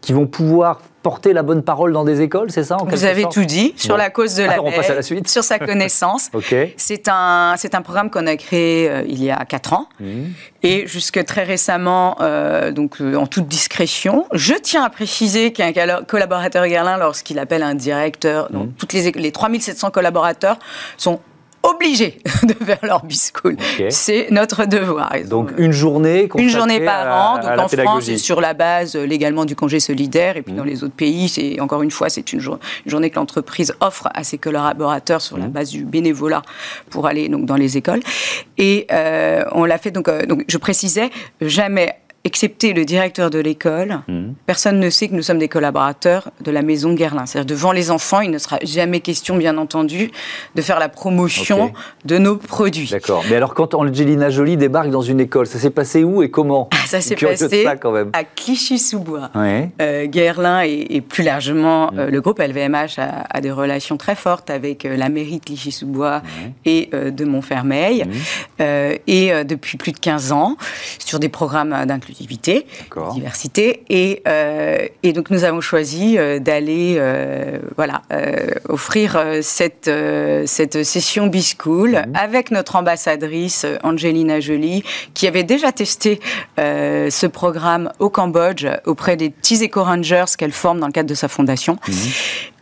qui 0.00 0.12
vont 0.12 0.26
pouvoir 0.26 0.80
porter 1.02 1.32
la 1.32 1.42
bonne 1.42 1.62
parole 1.62 1.92
dans 1.92 2.04
des 2.04 2.20
écoles, 2.20 2.50
c'est 2.50 2.64
ça 2.64 2.76
Vous 2.86 3.04
avez 3.04 3.24
tout 3.30 3.44
dit 3.44 3.74
sur 3.76 3.96
la 3.96 4.10
cause 4.10 4.34
de 4.34 4.44
la 4.44 4.52
Alors, 4.52 4.66
on 4.66 4.72
passe 4.72 4.90
à 4.90 4.94
la 4.94 5.02
suite. 5.02 5.28
sur 5.28 5.44
sa 5.44 5.58
connaissance. 5.58 6.30
C'est 6.76 7.08
un, 7.08 7.54
c'est 7.56 7.74
un 7.74 7.82
programme 7.82 8.10
qu'on 8.10 8.26
a 8.26 8.36
créé 8.36 8.88
euh, 8.88 9.02
il 9.06 9.22
y 9.22 9.30
a 9.30 9.44
4 9.44 9.72
ans 9.72 9.88
mmh. 10.00 10.06
et 10.62 10.86
jusque 10.86 11.24
très 11.24 11.44
récemment, 11.44 12.16
euh, 12.20 12.70
donc 12.70 13.00
euh, 13.00 13.16
en 13.16 13.26
toute 13.26 13.48
discrétion. 13.48 14.26
Je 14.32 14.54
tiens 14.54 14.84
à 14.84 14.90
préciser 14.90 15.52
qu'un 15.52 15.72
collaborateur 16.06 16.66
Guerlain, 16.66 16.98
lorsqu'il 16.98 17.38
appelle 17.38 17.62
un 17.62 17.74
directeur, 17.74 18.50
donc 18.50 18.68
mmh. 18.68 18.72
toutes 18.78 18.92
les, 18.92 19.12
les 19.12 19.32
3700 19.32 19.90
collaborateurs 19.90 20.58
sont 20.96 21.20
obligés 21.62 22.18
de 22.42 22.52
faire 22.52 22.78
leur 22.82 23.04
biscool. 23.04 23.56
C'est 23.90 24.28
notre 24.30 24.66
devoir. 24.66 25.12
Donc 25.28 25.50
une 25.58 25.72
journée 25.72 26.28
Une 26.36 26.48
journée 26.48 26.80
par 26.80 27.06
an. 27.06 27.38
Donc 27.38 27.58
en 27.58 27.68
France, 27.68 28.04
c'est 28.04 28.18
sur 28.18 28.40
la 28.40 28.54
base 28.54 28.96
euh, 28.96 29.04
légalement 29.04 29.44
du 29.44 29.56
congé 29.56 29.80
solidaire. 29.80 30.36
Et 30.36 30.42
puis 30.42 30.52
dans 30.52 30.64
mmh. 30.64 30.68
les 30.68 30.84
autres 30.84 30.94
pays, 30.94 31.28
c'est 31.28 31.60
encore 31.60 31.82
une 31.82 31.90
fois, 31.90 32.08
c'est 32.08 32.32
une, 32.32 32.40
journée 32.86 33.10
que 33.10 33.16
l'entreprise 33.16 33.74
offre 33.80 34.08
à 34.14 34.24
ses 34.24 34.38
collaborateurs 34.38 35.20
sur 35.20 35.38
la 35.38 35.46
mmh. 35.46 35.52
base 35.52 35.70
du 35.70 35.84
bénévolat 35.84 36.42
pour 36.90 37.06
aller 37.06 37.28
donc 37.28 37.46
dans 37.46 37.56
les 37.56 37.76
écoles. 37.76 38.00
Et 38.58 38.86
euh, 38.92 39.44
on 39.52 39.64
l'a 39.64 39.78
fait 39.78 39.90
donc, 39.90 40.08
euh, 40.08 40.26
donc 40.26 40.44
je 40.48 40.58
précisais 40.58 41.10
jamais 41.40 41.94
excepté 42.24 42.72
le 42.72 42.84
directeur 42.84 43.30
de 43.30 43.38
l'école, 43.38 44.00
mhm. 44.08 44.34
personne 44.46 44.78
ne 44.78 44.90
sait 44.90 45.08
que 45.08 45.14
nous 45.14 45.22
sommes 45.22 45.38
des 45.38 45.48
collaborateurs 45.48 46.30
de 46.40 46.50
la 46.50 46.62
maison 46.62 46.92
Guerlain. 46.92 47.26
C'est-à-dire 47.26 47.56
devant 47.56 47.72
les 47.72 47.90
enfants, 47.90 48.20
il 48.20 48.30
ne 48.30 48.38
sera 48.38 48.58
jamais 48.62 49.00
question, 49.00 49.36
bien 49.36 49.58
entendu, 49.58 50.10
de 50.54 50.62
faire 50.62 50.78
la 50.78 50.88
promotion 50.88 51.72
de 52.04 52.18
nos 52.18 52.36
produits. 52.36 52.88
D'accord. 52.90 53.24
Mais 53.28 53.36
alors 53.36 53.54
quand 53.54 53.74
Angelina 53.74 54.30
Jolie 54.30 54.56
débarque 54.56 54.90
dans 54.90 55.02
une 55.02 55.20
école, 55.20 55.46
ça 55.46 55.58
s'est 55.58 55.70
passé 55.70 56.04
où 56.04 56.22
et 56.22 56.30
comment? 56.30 56.68
Ça 56.92 57.00
s'est 57.00 57.16
passé 57.16 57.66
à 58.12 58.24
Clichy-sous-Bois. 58.24 59.30
Euh, 59.80 60.06
Guerlain 60.06 60.62
et, 60.62 61.00
plus 61.00 61.24
largement 61.24 61.90
euh, 61.92 62.06
mhm. 62.06 62.12
le 62.12 62.20
groupe 62.20 62.38
LVMH 62.38 62.98
a, 62.98 63.40
des 63.40 63.50
relations 63.50 63.96
très 63.96 64.14
fortes 64.14 64.50
avec 64.50 64.84
euh, 64.84 64.96
la 64.96 65.08
mairie 65.08 65.38
de 65.38 65.44
Clichy-sous-Bois 65.44 66.22
et 66.64 66.90
de 66.92 67.24
Montfermeil. 67.24 68.04
Mhm. 68.04 68.98
et 69.06 69.32
depuis 69.44 69.76
plus 69.78 69.92
de 69.92 69.98
15 69.98 70.32
ans, 70.32 70.56
sur 70.98 71.18
des 71.18 71.28
programmes 71.28 71.70
d'inclusion 71.86 72.12
diversité. 73.14 73.82
Et, 73.88 74.22
euh, 74.26 74.86
et, 75.02 75.12
donc 75.12 75.30
nous 75.30 75.44
avons 75.44 75.60
choisi 75.60 76.18
euh, 76.18 76.38
d'aller 76.38 76.96
euh, 76.98 77.58
voilà, 77.76 78.02
offrir 78.68 79.22
cette, 79.42 79.90
cette 80.46 80.82
session 80.82 81.26
B-School 81.26 81.90
mhm. 81.90 82.12
avec 82.14 82.50
notre 82.50 82.76
ambassadrice 82.76 83.66
Angelina 83.82 84.40
Jolie, 84.40 84.82
qui 85.14 85.26
avait 85.26 85.44
déjà 85.44 85.72
testé 85.72 86.20
ce 87.10 87.26
programme 87.26 87.90
au 87.98 88.10
Cambodge 88.10 88.66
auprès 88.86 89.16
des 89.16 89.30
petits 89.30 89.62
éco-rangers 89.62 90.24
qu'elle 90.36 90.52
forme 90.52 90.80
dans 90.80 90.86
le 90.86 90.92
cadre 90.92 91.08
de 91.08 91.14
sa 91.14 91.28
fondation. 91.28 91.78
Mhm. 91.88 91.94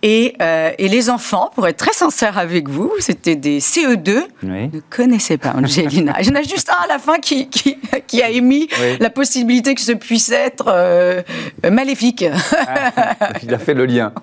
Et, 0.03 0.35
euh, 0.41 0.71
et, 0.79 0.89
les 0.89 1.11
enfants, 1.11 1.51
pour 1.55 1.69
être 1.69 1.77
très 1.77 1.93
sincère 1.93 2.39
avec 2.39 2.71
vous, 2.71 2.91
c'était 3.01 3.37
des 3.37 3.61
CE2, 3.61 4.23
ne 4.43 4.81
connaissaient 4.89 5.37
pas 5.37 5.53
Angelina. 5.55 6.17
Il 6.21 6.29
y 6.29 6.31
en 6.31 6.37
a 6.37 6.43
juste 6.43 6.71
un 6.71 6.85
à 6.85 6.87
la 6.87 6.99
fin 6.99 7.19
qui, 7.19 7.51
qui, 7.51 7.77
qui 8.07 8.23
a 8.23 8.31
émis 8.31 8.69
la 8.99 9.11
possibilité 9.11 9.75
que 9.75 9.83
ce 9.83 9.93
puisse 9.93 10.31
être 10.31 10.67
euh, 10.69 11.21
maléfique. 11.71 12.25
Ah, 12.67 13.15
il 13.43 13.53
a 13.53 13.59
fait 13.59 13.75
le 13.75 13.85
lien. 13.85 14.13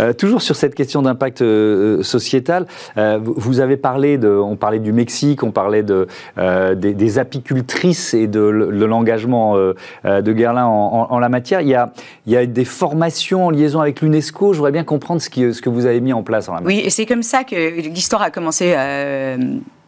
Euh, 0.00 0.12
toujours 0.12 0.42
sur 0.42 0.56
cette 0.56 0.74
question 0.74 1.02
d'impact 1.02 1.38
sociétal, 2.02 2.66
vous 2.96 3.60
avez 3.60 3.76
parlé 3.76 4.18
de, 4.18 4.28
on 4.28 4.56
parlait 4.56 4.78
du 4.78 4.92
Mexique, 4.92 5.42
on 5.42 5.50
parlait 5.50 5.82
de, 5.82 6.06
des, 6.74 7.18
apicultrices 7.18 8.14
et 8.14 8.26
de, 8.26 8.40
l'engagement 8.40 9.56
de 9.56 10.32
Guerlain 10.32 10.66
en, 10.66 11.18
la 11.18 11.28
matière. 11.28 11.60
Il 11.60 11.68
y, 11.68 12.36
a, 12.36 12.46
des 12.46 12.64
formations 12.64 13.46
en 13.46 13.50
liaison 13.50 13.80
avec 13.80 14.00
l'UNESCO 14.00 14.52
je 14.52 14.58
voudrais 14.58 14.72
bien 14.72 14.84
comprendre 14.84 15.20
ce, 15.20 15.52
ce, 15.52 15.62
que 15.62 15.68
vous 15.68 15.86
avez 15.86 16.00
mis 16.00 16.12
en 16.12 16.22
place. 16.22 16.48
En 16.48 16.56
oui, 16.64 16.80
et 16.84 16.90
c'est 16.90 17.06
comme 17.06 17.22
ça 17.22 17.44
que 17.44 17.80
l'histoire 17.80 18.22
a 18.22 18.30
commencé 18.30 18.74
euh, 18.76 19.36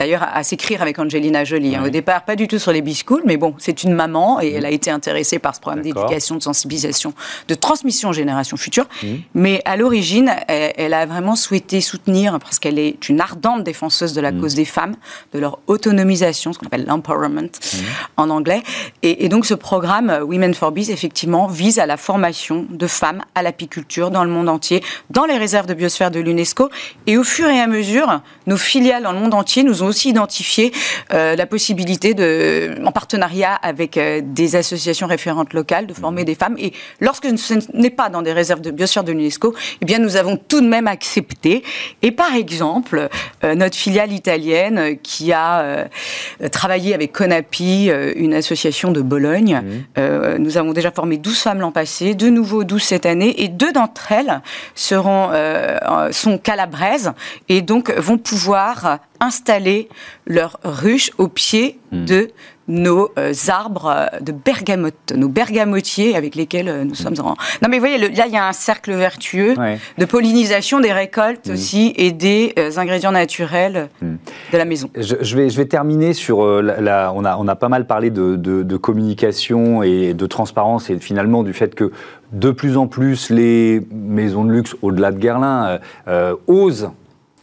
d'ailleurs 0.03 0.27
à, 0.33 0.43
s'écrire 0.43 0.83
avec 0.83 0.99
Angelina 0.99 1.45
Jolie. 1.45 1.77
Hein. 1.77 1.85
Au 1.87 1.89
départ, 1.89 2.25
pas 2.25 2.35
du 2.35 2.49
tout 2.49 2.59
sur 2.59 2.73
les 2.73 2.83
biscouls, 2.83 3.23
mais 3.25 3.37
bon, 3.37 3.55
c'est 3.59 3.85
une 3.85 3.93
maman 3.93 4.41
et 4.41 4.51
elle 4.51 4.67
a 4.67 4.71
été 4.71 4.91
intéressée 4.91 5.39
par 5.39 5.55
ce 5.55 5.61
programme 5.61 5.83
d'éducation, 5.83 6.35
de 6.35 6.43
sensibilisation, 6.43 7.15
de 7.47 7.55
transmission 7.55 8.09
aux 8.09 8.13
générations 8.13 8.57
futures. 8.57 8.87
Mmh. 9.03 9.07
Mais 9.35 9.63
à 9.65 9.77
l'origine, 9.77 10.33
elle, 10.49 10.93
a 10.93 11.07
vraiment 11.07 11.37
souhaité 11.37 11.81
soutenir, 11.81 12.41
parce 12.41 12.59
qu'elle 12.59 12.81
est 12.81 13.09
une 13.09 13.21
ardente 13.21 13.63
défenseuse 13.63 14.13
de 14.13 14.21
la 14.21 14.33
mmh. 14.33 14.41
cause 14.41 14.55
des 14.57 14.65
femmes, 14.65 14.97
de 15.33 15.39
leur 15.39 15.61
autonomisation, 15.69 16.53
ce 16.53 16.59
qu'on 16.59 16.67
appelle 16.67 16.85
l'empowerment 16.85 17.51
en 18.17 18.29
anglais. 18.29 18.63
Et, 19.05 19.25
et, 19.25 19.29
donc 19.29 19.47
ce 19.47 19.55
programme 19.55 20.11
euh, 20.11 20.25
Women 20.25 20.55
for 20.55 20.73
Bees, 20.73 20.91
effectivement, 20.91 21.47
vise 21.47 21.79
à 21.79 21.87
la 21.87 21.97
formation 21.97 22.67
de 22.69 22.87
femmes 22.89 23.23
à 23.37 23.43
l'apiculture 23.43 24.11
dans 24.11 24.25
le 24.25 24.31
monde 24.31 24.49
entier 24.49 24.83
dans 25.11 25.27
les 25.27 25.39
réserves 25.39 25.67
de 25.67 25.75
biosphère 25.75 26.11
de 26.11 26.19
l'UNESCO. 26.19 26.71
Et 27.07 27.17
au 27.17 27.25
fur 27.25 27.47
et 27.49 27.61
à 27.61 27.69
mesure, 27.69 28.21
nos 28.49 28.57
filiales 28.57 29.05
dans 29.05 29.13
le 29.13 29.21
monde 29.21 29.35
entier 29.35 29.63
nous 29.63 29.85
ont 29.85 29.92
aussi 29.93 30.09
identifié 30.09 30.73
euh, 31.13 31.37
la 31.37 31.47
possibilité, 31.47 32.15
de, 32.15 32.81
en 32.83 32.93
partenariat 32.93 33.55
avec 33.55 33.99
euh, 33.99 34.23
des 34.25 34.57
associations 34.57 35.07
référentes 35.07 35.53
locales, 35.53 35.87
de 35.87 35.93
former 35.93 36.25
des 36.25 36.35
femmes. 36.35 36.57
Et 36.59 36.73
lorsque 37.01 37.27
ce 37.39 37.55
n'est 37.75 37.91
pas 37.91 38.09
dans 38.09 38.23
des 38.23 38.33
réserves 38.33 38.63
de 38.63 38.71
biosphère 38.71 39.05
de 39.05 39.13
l'UNESCO, 39.13 39.55
eh 39.83 39.85
bien, 39.85 39.99
nous 39.99 40.17
avons 40.17 40.39
tout 40.39 40.63
de 40.63 40.67
même 40.67 40.89
accepté. 40.89 41.63
Et 42.01 42.11
par 42.11 42.35
exemple, 42.35 43.11
euh, 43.45 43.55
notre 43.55 43.77
filiale 43.77 44.13
italienne 44.13 44.99
qui 45.03 45.33
a 45.33 45.89
travaillé 46.51 46.95
avec 46.95 47.13
CONAPI, 47.13 47.91
une 48.17 48.35
association 48.35 48.93
de 48.93 49.03
Bologne, 49.03 49.61
mmh. 49.97 50.37
nous 50.39 50.57
avons 50.57 50.73
déjà 50.73 50.91
formé 50.91 51.19
12 51.19 51.39
femmes 51.39 51.61
l'an 51.61 51.73
passé, 51.73 52.15
de 52.15 52.29
nouveau 52.29 52.65
12 52.65 52.83
cette 52.83 53.07
année, 53.07 53.43
et 53.43 53.49
deux 53.49 53.73
d'entre 53.73 54.13
elles 54.13 54.41
seront, 54.75 55.31
sont 56.11 56.39
calabraises 56.39 57.13
et 57.49 57.63
donc 57.63 57.91
vont 57.93 58.19
pouvoir 58.19 59.01
installer 59.23 59.89
leur 60.27 60.59
ruche 60.65 61.11
au 61.19 61.29
pied 61.29 61.79
hmm. 61.93 62.05
de 62.05 62.31
nos 62.69 63.11
euh, 63.19 63.33
arbres 63.49 63.87
euh, 63.87 64.21
de 64.21 64.33
bergamote, 64.33 65.13
nos 65.17 65.29
bergamotiers 65.29 66.17
avec 66.17 66.35
lesquels 66.35 66.85
nous 66.85 66.95
sommes 66.95 67.15
en... 67.21 67.35
Non 67.61 67.69
mais 67.69 67.79
vous 67.79 67.87
voyez, 67.87 67.99
là 67.99 68.27
il 68.27 68.33
y 68.33 68.37
a 68.37 68.47
un 68.47 68.53
cercle 68.53 68.93
vertueux 68.93 69.55
de 69.99 70.05
pollinisation 70.05 70.81
des 70.81 70.93
récoltes 70.93 71.49
hmm. 71.49 71.53
aussi 71.53 71.93
et 71.97 72.13
des 72.13 72.55
ingrédients 72.77 73.13
naturels 73.13 73.89
hmm. 74.01 74.15
de 74.53 74.59
la 74.59 74.65
maison. 74.65 74.91
Je, 74.97 75.37
vais, 75.37 75.51
je 75.51 75.57
vais 75.57 75.67
terminer 75.67 76.13
sur... 76.13 76.45
la, 76.63 77.13
on, 77.15 77.25
a, 77.25 77.37
on 77.37 77.49
a 77.49 77.57
pas 77.57 77.69
mal 77.69 77.87
parlé 77.87 78.11
de, 78.11 78.37
de, 78.37 78.77
communication 78.77 79.83
et 79.83 80.15
de 80.15 80.27
transparence 80.27 80.91
et 80.91 80.99
finalement 80.99 81.43
du 81.43 81.53
fait 81.53 81.75
que 81.75 81.93
de 82.33 82.51
plus 82.51 82.77
en 82.77 82.87
plus, 82.87 83.31
les 83.31 83.83
maisons 83.91 84.45
de 84.45 84.53
luxe, 84.53 84.75
au-delà 84.83 85.13
de 85.13 85.19
Guerlain, 85.19 85.67
euh, 85.67 85.79
euh, 86.09 86.35
osent 86.47 86.91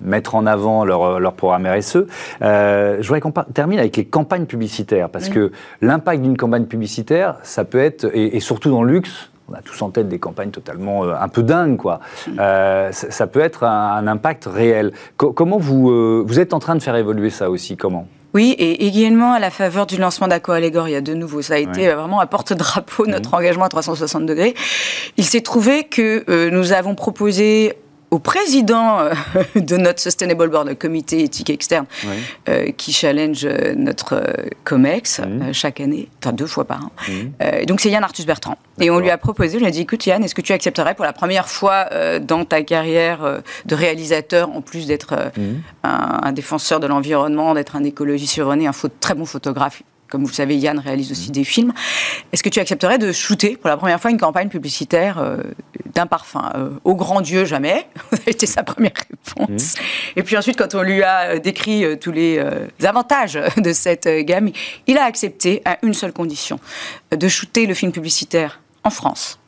mettre 0.02 0.36
en 0.36 0.46
avant 0.46 0.86
leur, 0.86 1.20
leur 1.20 1.34
programme 1.34 1.68
RSE. 1.68 2.06
Euh, 2.42 2.98
je 3.00 3.08
voudrais 3.08 3.22
qu'on 3.22 3.32
termine 3.32 3.80
avec 3.80 3.98
les 3.98 4.06
campagnes 4.06 4.46
publicitaires, 4.46 5.10
parce 5.10 5.30
que 5.30 5.52
l'impact 5.82 6.22
d'une 6.22 6.38
campagne 6.38 6.66
publicitaire, 6.66 7.36
ça 7.44 7.66
peut 7.66 7.80
être, 7.80 8.10
et, 8.14 8.40
surtout 8.40 8.70
dans 8.70 8.84
le 8.84 8.92
luxe, 8.92 9.32
on 9.50 9.54
a 9.54 9.62
tous 9.62 9.82
en 9.82 9.90
tête 9.90 10.08
des 10.08 10.20
campagnes 10.20 10.52
totalement 10.52 11.04
un 11.04 11.28
peu 11.28 11.42
dingues, 11.42 11.78
quoi. 11.78 12.00
ça, 12.38 13.28
peut 13.28 13.40
être 13.40 13.64
un, 13.64 14.06
impact 14.08 14.46
réel. 14.46 14.92
comment 15.18 15.58
vous, 15.58 16.24
vous 16.24 16.40
êtes 16.40 16.54
en 16.54 16.60
train 16.60 16.76
de 16.76 16.82
faire 16.82 16.96
évoluer 16.96 17.30
ça 17.30 17.50
aussi 17.50 17.76
Comment? 17.76 18.08
Oui, 18.36 18.56
et 18.60 18.86
également 18.86 19.34
à 19.34 19.40
la 19.40 19.50
faveur 19.50 19.88
du 19.88 19.98
lancement 19.98 20.28
d'Aco 20.28 20.52
Allegoria, 20.52 21.02
de 21.02 21.16
nouveau, 21.16 21.42
ça 21.42 21.56
a 21.56 21.58
été 21.58 21.90
euh, 21.90 21.96
vraiment 21.96 22.22
un 22.22 22.28
porte-drapeau, 22.28 23.08
notre 23.08 23.34
engagement 23.34 23.66
à 23.66 23.70
360 23.70 24.26
degrés. 24.26 24.54
Il 25.18 25.26
s'est 25.26 25.42
trouvé 25.42 25.86
que 25.86 26.24
euh, 26.30 26.52
nous 26.52 26.72
avons 26.72 26.94
proposé 26.94 27.74
au 28.12 28.20
président 28.20 29.00
euh, 29.00 29.14
de 29.56 29.78
notre 29.78 30.00
Sustainable 30.00 30.50
Board, 30.50 30.68
le 30.68 30.76
comité 30.76 31.24
éthique 31.24 31.50
externe, 31.50 31.86
euh, 32.48 32.72
qui 32.72 32.94
challenge 32.94 33.46
euh, 33.46 33.74
notre 33.76 34.22
COMEX 34.64 35.22
chaque 35.54 35.80
année, 35.80 36.08
enfin 36.22 36.34
deux 36.34 36.48
fois 36.48 36.66
par 36.66 36.86
an. 36.86 36.92
donc 37.68 37.82
c'est 37.82 37.90
Yann 37.90 38.04
Arthus 38.04 38.26
Bertrand. 38.26 38.58
Et 38.80 38.90
on 38.90 39.00
lui 39.00 39.10
a 39.10 39.18
proposé, 39.18 39.58
on 39.58 39.60
lui 39.60 39.68
a 39.68 39.72
dit, 39.72 39.82
écoute 39.82 40.06
Yann, 40.06 40.24
est-ce 40.24 40.36
que 40.36 40.42
tu 40.42 40.54
accepterais 40.54 40.96
pour 40.96 41.06
la 41.06 41.14
première 41.14 41.50
fois 41.50 41.90
dans 42.22 42.46
ta 42.46 42.62
carrière 42.64 43.42
de 43.66 43.76
réalisateur, 43.76 44.50
en 44.50 44.62
plus 44.62 44.88
d'être 44.88 45.32
un, 45.84 46.32
défenseur 46.32 46.80
de 46.80 46.88
l'environnement, 46.88 47.54
d'être 47.54 47.76
un 47.76 47.84
écologiste 47.84 48.34
survenu, 48.34 48.68
un 48.68 48.74
très 49.00 49.16
bon 49.16 49.26
photographe, 49.26 49.84
comme 50.10 50.24
vous 50.24 50.30
le 50.30 50.34
savez, 50.34 50.58
Yann 50.58 50.80
réalise 50.80 51.12
aussi 51.12 51.32
des 51.32 51.44
films. 51.44 51.72
Est-ce 52.32 52.44
que 52.44 52.50
tu 52.50 52.60
accepterais 52.60 52.98
de 52.98 53.12
shooter 53.12 53.58
pour 53.58 53.70
la 53.70 53.78
première 53.78 54.00
fois 54.02 54.12
une 54.12 54.20
campagne 54.20 54.50
publicitaire 54.50 55.20
euh, 55.20 55.38
d'un 55.94 56.08
parfum 56.08 56.52
euh, 56.56 56.72
Au 56.84 56.96
grand 56.96 57.22
Dieu, 57.22 57.46
jamais? 57.46 57.88
C'était 58.26 58.48
sa 58.48 58.64
première 58.64 58.94
réponse. 58.96 59.76
Mmh. 59.76 60.20
Et 60.20 60.24
puis 60.24 60.38
ensuite, 60.38 60.58
quand 60.58 60.76
on 60.76 60.82
lui 60.82 61.04
a 61.04 61.36
euh, 61.36 61.40
décrit 61.40 61.98
tous 62.00 62.12
les 62.12 62.44
avantages 62.84 63.40
de 63.58 63.74
cette 63.74 64.08
gamme, 64.08 64.50
il 64.88 64.98
a 64.98 65.04
accepté 65.04 65.62
à 65.66 65.78
une 65.84 65.94
seule 65.94 66.14
condition 66.14 66.60
de 67.12 67.28
shooter 67.28 67.66
le 67.66 67.74
film 67.74 67.92
publicitaire 67.92 68.62
en 68.84 68.90
France 68.90 69.40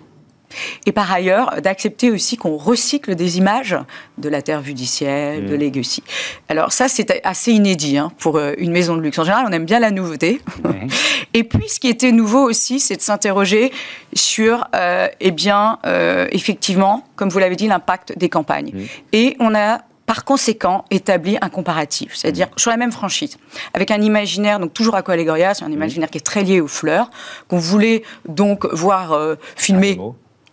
et 0.86 0.92
par 0.92 1.12
ailleurs, 1.12 1.62
d'accepter 1.62 2.12
aussi 2.12 2.38
qu'on 2.38 2.58
recycle 2.58 3.16
des 3.16 3.38
images 3.38 3.78
de 4.18 4.30
la 4.30 4.42
Terre 4.42 4.62
vue 4.62 4.74
du 4.74 4.86
ciel, 4.86 5.46
de 5.46 5.56
mmh. 5.56 5.60
Legacy. 5.60 6.04
Alors 6.50 6.72
ça, 6.72 6.88
c'est 6.88 7.22
assez 7.26 7.52
inédit 7.52 7.98
hein, 7.98 8.12
pour 8.18 8.38
euh, 8.38 8.54
une 8.58 8.72
maison 8.72 8.96
de 8.96 9.02
luxe. 9.02 9.20
En 9.20 9.24
général, 9.24 9.46
on 9.48 9.52
aime 9.52 9.66
bien 9.66 9.80
la 9.80 9.92
nouveauté. 9.92 10.42
Et 11.34 11.44
puis, 11.44 11.70
ce 11.70 11.80
qui 11.80 11.88
était 11.88 12.12
nouveau 12.12 12.48
aussi, 12.48 12.80
c'est 12.80 12.98
de 12.98 13.02
s'interroger 13.02 13.72
sur, 14.14 14.68
euh, 14.76 15.08
eh 15.20 15.32
bien, 15.32 15.80
euh, 15.86 16.28
effectivement, 16.32 17.06
comme 17.16 17.30
vous 17.30 17.40
l'avez 17.40 17.56
dit, 17.56 17.68
l'impact 17.68 18.18
des 18.18 18.30
campagnes. 18.30 18.72
Mmh. 18.74 18.82
Et 19.14 19.36
on 19.40 19.56
a 19.56 19.80
par 20.12 20.26
conséquent, 20.26 20.84
établi 20.92 21.38
un 21.40 21.48
comparatif, 21.48 22.16
c'est-à-dire 22.16 22.48
mmh. 22.48 22.58
sur 22.60 22.72
la 22.72 22.76
même 22.76 22.92
franchise, 22.92 23.38
avec 23.74 23.92
un 23.92 24.02
imaginaire, 24.02 24.60
donc 24.60 24.74
toujours 24.74 24.96
à 24.96 25.04
c'est 25.06 25.64
un 25.64 25.72
imaginaire 25.72 26.10
qui 26.10 26.18
est 26.18 26.26
très 26.26 26.44
lié 26.44 26.60
aux 26.60 26.68
fleurs, 26.68 27.10
qu'on 27.48 27.60
voulait 27.60 28.04
donc 28.28 28.66
voir 28.74 29.14
euh, 29.14 29.36
filmer 29.56 29.98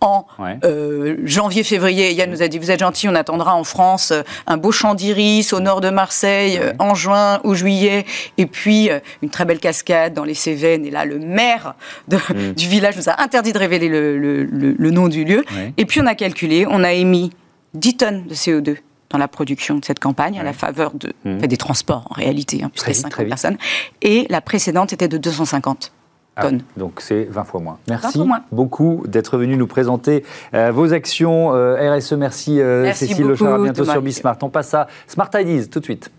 en 0.00 0.26
euh, 0.64 1.16
janvier-février. 1.24 2.12
Yann 2.12 2.30
nous 2.30 2.42
a 2.42 2.48
dit, 2.48 2.58
vous 2.58 2.70
êtes 2.70 2.80
gentil, 2.80 3.08
on 3.08 3.14
attendra 3.14 3.54
en 3.54 3.64
France 3.64 4.10
euh, 4.12 4.22
un 4.46 4.56
beau 4.56 4.72
champ 4.72 4.94
d'iris 4.94 5.52
au 5.52 5.60
nord 5.60 5.80
de 5.80 5.90
Marseille 5.90 6.58
euh, 6.60 6.72
en 6.78 6.94
juin 6.94 7.40
ou 7.44 7.54
juillet, 7.54 8.04
et 8.36 8.46
puis 8.46 8.90
une 9.22 9.30
très 9.30 9.44
belle 9.44 9.58
cascade 9.58 10.14
dans 10.14 10.24
les 10.24 10.34
Cévennes. 10.34 10.86
Et 10.86 10.90
là, 10.90 11.04
le 11.04 11.18
maire 11.18 11.74
mm. 12.08 12.52
du 12.56 12.68
village 12.68 12.96
nous 12.96 13.08
a 13.08 13.20
interdit 13.20 13.52
de 13.52 13.58
révéler 13.58 13.88
le, 13.88 14.90
nom 14.90 15.08
du 15.08 15.24
lieu. 15.24 15.44
Et 15.76 15.84
puis 15.84 16.00
on 16.00 16.06
a 16.06 16.14
calculé, 16.14 16.66
on 16.68 16.82
a 16.82 16.92
émis 16.92 17.30
10 17.74 17.96
tonnes 17.96 18.26
de 18.26 18.34
CO2 18.34 18.76
dans 19.10 19.18
la 19.18 19.28
production 19.28 19.76
de 19.76 19.84
cette 19.84 20.00
campagne, 20.00 20.38
à 20.38 20.42
la 20.42 20.52
faveur 20.52 20.92
de, 20.92 21.12
mm. 21.24 21.38
des 21.46 21.56
transports 21.56 22.06
en 22.10 22.14
réalité, 22.14 22.62
hein, 22.62 22.70
puisque 22.72 22.94
50 22.94 23.26
personnes. 23.26 23.56
Et 24.02 24.26
la 24.28 24.40
précédente 24.40 24.92
était 24.92 25.08
de 25.08 25.18
250. 25.18 25.92
Ah, 26.40 26.50
donc 26.76 27.00
c'est 27.00 27.24
20 27.24 27.44
fois 27.44 27.60
moins. 27.60 27.78
Merci 27.88 28.20
beaucoup 28.52 29.02
d'être 29.06 29.38
venu 29.38 29.56
nous 29.56 29.66
présenter 29.66 30.24
euh, 30.54 30.70
vos 30.70 30.92
actions 30.92 31.52
euh, 31.52 31.96
RSE. 31.96 32.12
Merci, 32.12 32.60
euh, 32.60 32.84
merci 32.84 33.08
Cécile 33.08 33.26
Lechard. 33.26 33.54
À 33.54 33.58
bientôt 33.58 33.84
sur 33.84 34.02
Bismart. 34.02 34.38
On 34.42 34.48
passe 34.48 34.72
à 34.74 34.86
Smart 35.08 35.30
Ideas 35.34 35.66
tout 35.70 35.80
de 35.80 35.84
suite. 35.84 36.10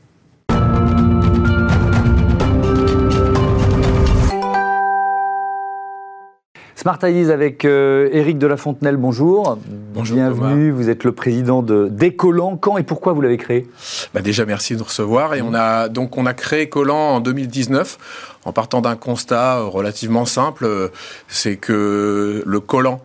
Smart 6.79 6.97
Ideas 7.03 7.33
avec 7.33 7.65
Eric 7.65 8.37
de 8.37 8.47
la 8.47 8.55
Fontenelle, 8.55 8.95
bonjour. 8.95 9.57
Bonjour. 9.93 10.15
Bienvenue, 10.15 10.71
vous 10.71 10.89
êtes 10.89 11.03
le 11.03 11.11
président 11.11 11.61
de 11.61 11.89
d'Ecolan. 11.89 12.55
Quand 12.55 12.77
et 12.77 12.83
pourquoi 12.83 13.11
vous 13.11 13.19
l'avez 13.19 13.35
créé? 13.35 13.67
Bah 14.13 14.21
Déjà, 14.21 14.45
merci 14.45 14.75
de 14.75 14.79
nous 14.79 14.85
recevoir. 14.85 15.33
Et 15.33 15.41
on 15.41 15.53
a, 15.53 15.89
donc, 15.89 16.17
on 16.17 16.25
a 16.25 16.33
créé 16.33 16.67
Ecolan 16.67 17.15
en 17.15 17.19
2019 17.19 18.37
en 18.45 18.53
partant 18.53 18.79
d'un 18.79 18.95
constat 18.95 19.59
relativement 19.59 20.23
simple, 20.23 20.89
c'est 21.27 21.57
que 21.57 22.43
le 22.45 22.59
collant, 22.61 23.01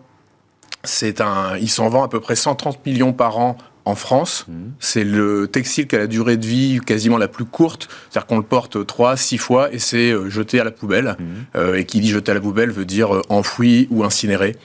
c'est 0.85 1.19
un, 1.19 1.57
il 1.59 1.69
s'en 1.69 1.89
vend 1.89 2.03
à 2.03 2.07
peu 2.07 2.21
près 2.21 2.37
130 2.37 2.85
millions 2.85 3.11
par 3.11 3.37
an 3.39 3.57
en 3.85 3.95
France. 3.95 4.45
Mmh. 4.47 4.53
C'est 4.79 5.03
le 5.03 5.47
textile 5.47 5.87
qui 5.87 5.95
a 5.95 5.99
la 5.99 6.07
durée 6.07 6.37
de 6.37 6.45
vie 6.45 6.79
quasiment 6.85 7.17
la 7.17 7.27
plus 7.27 7.45
courte, 7.45 7.87
c'est-à-dire 8.09 8.27
qu'on 8.27 8.37
le 8.37 8.43
porte 8.43 8.85
3, 8.85 9.15
6 9.15 9.37
fois 9.37 9.71
et 9.71 9.79
c'est 9.79 10.11
euh, 10.11 10.29
jeté 10.29 10.59
à 10.59 10.63
la 10.63 10.71
poubelle. 10.71 11.15
Mmh. 11.17 11.23
Euh, 11.55 11.75
et 11.75 11.85
qui 11.85 11.99
dit 11.99 12.09
jeté 12.09 12.31
à 12.31 12.33
la 12.33 12.41
poubelle 12.41 12.71
veut 12.71 12.85
dire 12.85 13.15
euh, 13.15 13.21
enfoui 13.29 13.87
ou 13.91 14.03
incinéré. 14.03 14.55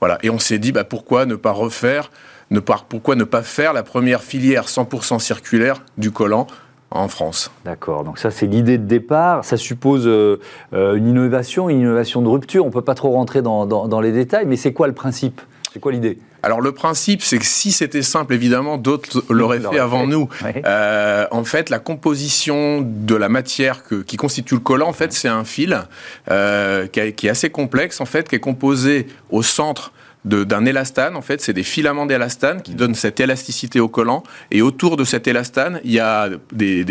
Voilà. 0.00 0.18
Et 0.22 0.30
on 0.30 0.38
s'est 0.38 0.58
dit, 0.58 0.72
bah, 0.72 0.84
pourquoi 0.84 1.26
ne 1.26 1.34
pas 1.34 1.52
refaire 1.52 2.10
ne, 2.50 2.60
pourquoi 2.60 3.14
ne 3.14 3.24
pas 3.24 3.42
faire 3.42 3.72
la 3.72 3.82
première 3.82 4.22
filière 4.22 4.66
100% 4.66 5.20
circulaire 5.20 5.84
du 5.98 6.10
collant 6.10 6.46
en 6.90 7.08
France? 7.08 7.50
D'accord, 7.64 8.04
donc 8.04 8.18
ça 8.18 8.30
c'est 8.30 8.46
l'idée 8.46 8.76
de 8.76 8.86
départ, 8.86 9.44
ça 9.44 9.56
suppose 9.56 10.04
euh, 10.06 10.38
une 10.72 11.06
innovation, 11.06 11.68
une 11.68 11.80
innovation 11.80 12.22
de 12.22 12.28
rupture, 12.28 12.64
on 12.64 12.68
ne 12.68 12.72
peut 12.72 12.82
pas 12.82 12.94
trop 12.94 13.10
rentrer 13.10 13.42
dans, 13.42 14.00
les 14.00 14.12
détails, 14.12 14.46
mais 14.46 14.56
c'est 14.56 14.72
quoi 14.72 14.88
le 14.88 14.94
principe? 14.94 15.40
C'est 15.72 15.78
quoi 15.78 15.92
l'idée? 15.92 16.18
Alors 16.42 16.60
le 16.60 16.72
principe, 16.72 17.22
c'est 17.22 17.38
que 17.38 17.44
si 17.44 17.72
c'était 17.72 18.02
simple, 18.02 18.34
évidemment, 18.34 18.78
d'autres 18.78 19.24
l'auraient 19.30 19.60
fait 19.60 19.78
avant 19.78 20.06
nous. 20.06 20.28
Euh, 20.66 21.26
en 21.30 21.44
fait, 21.44 21.70
la 21.70 21.78
composition 21.78 22.80
de 22.82 23.14
la 23.14 23.28
matière 23.28 23.82
qui 24.06 24.16
constitue 24.16 24.54
le 24.54 24.60
collant, 24.60 24.88
en 24.88 24.92
fait, 24.92 25.12
c'est 25.12 25.28
un 25.28 25.44
fil 25.44 25.80
qui, 26.26 27.12
qui, 27.12 27.26
est 27.26 27.30
assez 27.30 27.50
complexe, 27.50 28.00
en 28.00 28.06
fait, 28.06 28.28
qui 28.28 28.36
est 28.36 28.40
composé 28.40 29.06
au 29.30 29.42
centre 29.42 29.92
d'un 30.24 30.64
élastane. 30.66 31.16
En 31.16 31.22
fait, 31.22 31.40
c'est 31.40 31.52
des 31.52 31.62
filaments 31.62 32.06
d'élastane 32.06 32.62
qui 32.62 32.74
donnent 32.74 32.94
cette 32.94 33.20
élasticité 33.20 33.80
au 33.80 33.88
collant. 33.88 34.22
Et 34.50 34.62
autour 34.62 34.96
de 34.96 35.04
cet 35.04 35.26
élastane, 35.26 35.80
il 35.84 35.92
y 35.92 36.00
a 36.00 36.28
des, 36.52 36.84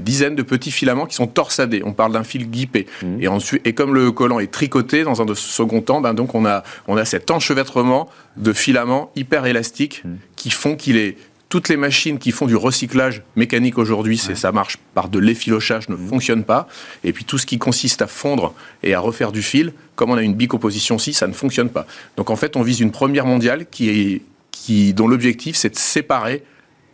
dizaines 0.00 0.36
de 0.36 0.42
petits 0.42 0.70
filaments 0.70 1.06
qui 1.06 1.16
sont 1.16 1.26
torsadés. 1.26 1.82
On 1.84 1.92
parle 1.92 2.12
d'un 2.12 2.24
fil 2.24 2.48
guipé. 2.48 2.86
Mmh. 3.02 3.06
Et, 3.20 3.28
ensuite, 3.28 3.66
et 3.66 3.72
comme 3.72 3.94
le 3.94 4.12
collant 4.12 4.38
est 4.38 4.52
tricoté 4.52 5.02
dans 5.02 5.20
un 5.20 5.34
second 5.34 5.80
temps, 5.80 6.00
ben 6.00 6.14
donc 6.14 6.34
on 6.34 6.46
a, 6.46 6.62
on 6.86 6.96
a 6.96 7.04
cet 7.04 7.30
enchevêtrement 7.30 8.08
de 8.36 8.52
filaments 8.52 9.10
hyper 9.16 9.46
élastiques 9.46 10.02
mmh. 10.04 10.10
qui 10.36 10.50
font 10.50 10.76
qu'il 10.76 10.96
est 10.96 11.16
toutes 11.48 11.68
les 11.68 11.76
machines 11.76 12.18
qui 12.18 12.30
font 12.30 12.46
du 12.46 12.56
recyclage 12.56 13.22
mécanique 13.34 13.78
aujourd'hui, 13.78 14.18
c'est 14.18 14.34
ça 14.34 14.52
marche 14.52 14.76
par 14.94 15.08
de 15.08 15.18
l'effilochage, 15.18 15.88
ne 15.88 15.96
mmh. 15.96 16.08
fonctionne 16.08 16.44
pas. 16.44 16.68
Et 17.04 17.12
puis 17.12 17.24
tout 17.24 17.38
ce 17.38 17.46
qui 17.46 17.58
consiste 17.58 18.02
à 18.02 18.06
fondre 18.06 18.54
et 18.82 18.94
à 18.94 19.00
refaire 19.00 19.32
du 19.32 19.42
fil, 19.42 19.72
comme 19.96 20.10
on 20.10 20.16
a 20.16 20.22
une 20.22 20.34
bicomposition 20.34 20.96
aussi, 20.96 21.14
ça 21.14 21.26
ne 21.26 21.32
fonctionne 21.32 21.70
pas. 21.70 21.86
Donc 22.16 22.30
en 22.30 22.36
fait, 22.36 22.56
on 22.56 22.62
vise 22.62 22.80
une 22.80 22.90
première 22.90 23.24
mondiale 23.24 23.66
qui 23.70 23.88
est, 23.88 24.22
qui, 24.50 24.92
dont 24.92 25.08
l'objectif, 25.08 25.56
c'est 25.56 25.70
de 25.70 25.78
séparer 25.78 26.42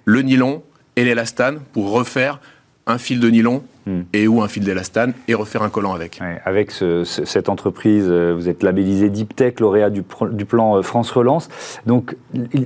le 0.05 0.23
nylon 0.23 0.62
et 0.97 1.05
l'élastane 1.05 1.61
pour 1.73 1.90
refaire 1.90 2.38
un 2.87 2.99
fil 2.99 3.19
de 3.19 3.29
nylon 3.31 3.64
hmm. 3.87 4.03
et 4.12 4.27
ou 4.27 4.42
un 4.42 4.49
fil 4.49 4.64
d'élastane 4.64 5.12
et 5.29 5.35
refaire 5.35 5.62
un 5.62 5.70
collant 5.70 5.92
avec. 5.92 6.20
avec 6.44 6.70
cette 7.05 7.49
entreprise, 7.49 8.07
euh, 8.09 8.35
vous 8.37 8.49
êtes 8.49 8.62
labellisé 8.62 9.11
Deep 9.11 9.37
Tech, 9.37 9.61
lauréat 9.61 9.90
du, 9.90 10.03
plan 10.03 10.77
euh, 10.77 10.83
France 10.83 11.11
Relance. 11.11 11.49
Donc 11.87 12.16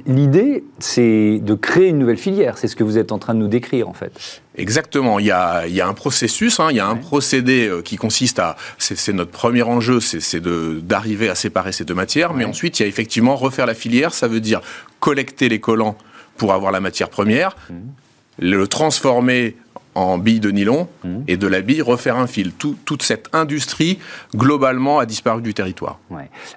l'idée, 0.06 0.64
c'est 0.78 1.38
de 1.42 1.54
créer 1.54 1.88
une 1.88 1.98
nouvelle 1.98 2.18
filière. 2.18 2.58
C'est 2.58 2.68
ce 2.68 2.76
que 2.76 2.84
vous 2.84 2.98
êtes 2.98 3.12
en 3.12 3.18
train 3.18 3.34
de 3.34 3.40
nous 3.40 3.48
décrire 3.48 3.88
en 3.88 3.94
fait. 3.94 4.42
Exactement. 4.56 5.18
Il 5.18 5.26
y 5.26 5.30
a, 5.30 5.64
un 5.86 5.94
processus, 5.94 6.58
hein. 6.58 6.68
il 6.70 6.76
y 6.76 6.80
a 6.80 6.86
un 6.86 6.96
procédé 6.96 7.68
euh, 7.68 7.80
qui 7.80 7.96
consiste 7.96 8.38
à, 8.40 8.56
c'est 8.78 9.12
notre 9.12 9.30
premier 9.30 9.62
enjeu, 9.62 10.00
c'est 10.00 10.42
d'arriver 10.42 11.28
à 11.28 11.34
séparer 11.34 11.72
ces 11.72 11.84
deux 11.84 11.94
matières. 11.94 12.34
Mais 12.34 12.44
ensuite, 12.44 12.78
il 12.78 12.82
y 12.82 12.86
a 12.86 12.88
effectivement 12.88 13.36
refaire 13.36 13.66
la 13.66 13.74
filière. 13.74 14.12
Ça 14.12 14.26
veut 14.26 14.40
dire 14.40 14.60
collecter 15.00 15.48
les 15.48 15.60
collants 15.60 15.96
pour 16.36 16.52
avoir 16.52 16.72
la 16.72 16.80
matière 16.80 17.08
première, 17.08 17.56
hmm. 17.70 17.74
le 18.38 18.66
transformer 18.66 19.56
en 19.98 20.18
billes 20.18 20.40
de 20.40 20.50
nylon 20.50 20.88
mmh. 21.04 21.08
et 21.26 21.36
de 21.36 21.46
la 21.46 21.60
bille 21.60 21.82
refaire 21.82 22.16
un 22.16 22.26
fil. 22.26 22.52
toute 22.52 23.02
cette 23.02 23.28
industrie, 23.32 23.98
globalement, 24.34 24.98
a 24.98 25.06
disparu 25.06 25.42
du 25.42 25.54
territoire. 25.54 25.98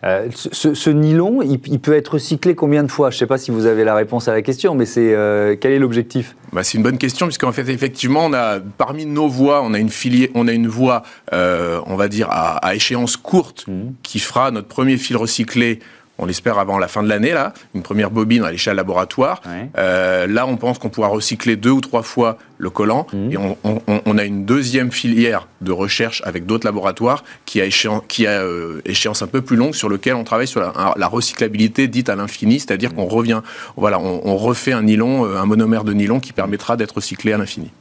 Euh, 0.03 0.27
ce, 0.31 0.89
nylon, 0.89 1.41
il, 1.41 1.79
peut 1.79 1.93
être 1.93 2.13
recyclé 2.13 2.55
combien 2.55 2.83
de 2.83 2.91
fois? 2.91 3.09
Je 3.09 3.15
ne 3.15 3.19
sais 3.19 3.27
pas 3.27 3.37
si 3.37 3.51
vous 3.51 3.65
avez 3.65 3.83
la 3.83 3.95
réponse 3.95 4.27
à 4.27 4.33
la 4.33 4.41
question, 4.41 4.75
mais 4.75 4.85
c'est 4.85 5.13
euh, 5.13 5.55
quel 5.59 5.71
est 5.71 5.79
l'objectif? 5.79 6.35
Bah, 6.53 6.63
C'est 6.63 6.77
une 6.77 6.83
bonne 6.83 6.97
question, 6.97 7.25
puisqu'en 7.25 7.51
fait, 7.51 7.67
effectivement, 7.69 8.25
on 8.25 8.33
a, 8.33 8.59
parmi 8.59 9.05
nos 9.05 9.27
voies, 9.27 9.61
on 9.63 9.73
a 9.73 9.79
une, 9.79 9.89
filière, 9.89 10.29
on 10.35 10.47
a 10.47 10.53
une 10.53 10.67
voie, 10.67 11.01
euh, 11.33 11.79
on 11.87 11.95
va 11.95 12.07
dire, 12.07 12.27
à, 12.29 12.75
échéance 12.75 13.17
courte, 13.17 13.65
mmh. 13.67 13.93
qui 14.03 14.19
fera 14.19 14.51
notre 14.51 14.67
premier 14.67 14.97
fil 14.97 15.17
recyclé 15.17 15.79
on 16.21 16.27
l'espère 16.27 16.59
avant 16.59 16.77
la 16.77 16.87
fin 16.87 17.01
de 17.01 17.09
l'année, 17.09 17.31
là, 17.31 17.51
une 17.73 17.81
première 17.81 18.11
bobine 18.11 18.43
à 18.43 18.51
l'échelle 18.51 18.75
laboratoire. 18.75 19.41
Euh, 19.77 20.27
là, 20.27 20.45
on 20.45 20.55
pense 20.55 20.77
qu'on 20.77 20.89
pourra 20.89 21.07
recycler 21.07 21.55
deux 21.55 21.71
ou 21.71 21.81
trois 21.81 22.03
fois 22.03 22.37
le 22.59 22.69
collant 22.69 23.07
mmh. 23.11 23.31
et 23.31 23.37
on, 24.05 24.17
a 24.19 24.23
une 24.23 24.45
deuxième 24.45 24.91
filière 24.91 25.47
de 25.61 25.71
recherche 25.71 26.21
avec 26.25 26.45
d'autres 26.45 26.67
laboratoires 26.67 27.23
qui 27.45 27.59
a, 27.59 27.65
échéance, 27.65 28.03
qui 28.07 28.27
a 28.27 28.43
euh, 28.43 28.81
échéance 28.85 29.23
un 29.23 29.27
peu 29.27 29.41
plus 29.41 29.55
longue 29.55 29.73
sur 29.73 29.89
lequel 29.89 30.13
on 30.13 30.23
travaille 30.23 30.47
sur 30.47 30.61
la, 30.61 31.07
recyclabilité 31.07 31.87
dite 31.87 32.07
à 32.07 32.15
l'infini, 32.15 32.59
c'est-à-dire 32.59 32.91
mmh. 32.91 32.95
qu'on 32.95 33.05
revient, 33.05 33.41
voilà, 33.75 33.99
on, 33.99 34.37
refait 34.37 34.73
un 34.73 34.83
nylon, 34.83 35.25
euh, 35.25 35.37
un 35.37 35.47
monomère 35.47 35.83
de 35.83 35.93
nylon 35.93 36.19
qui 36.19 36.33
permettra 36.33 36.77
d'être 36.77 36.95
recyclé 36.97 37.33
à 37.33 37.39
l'infini. 37.39 37.71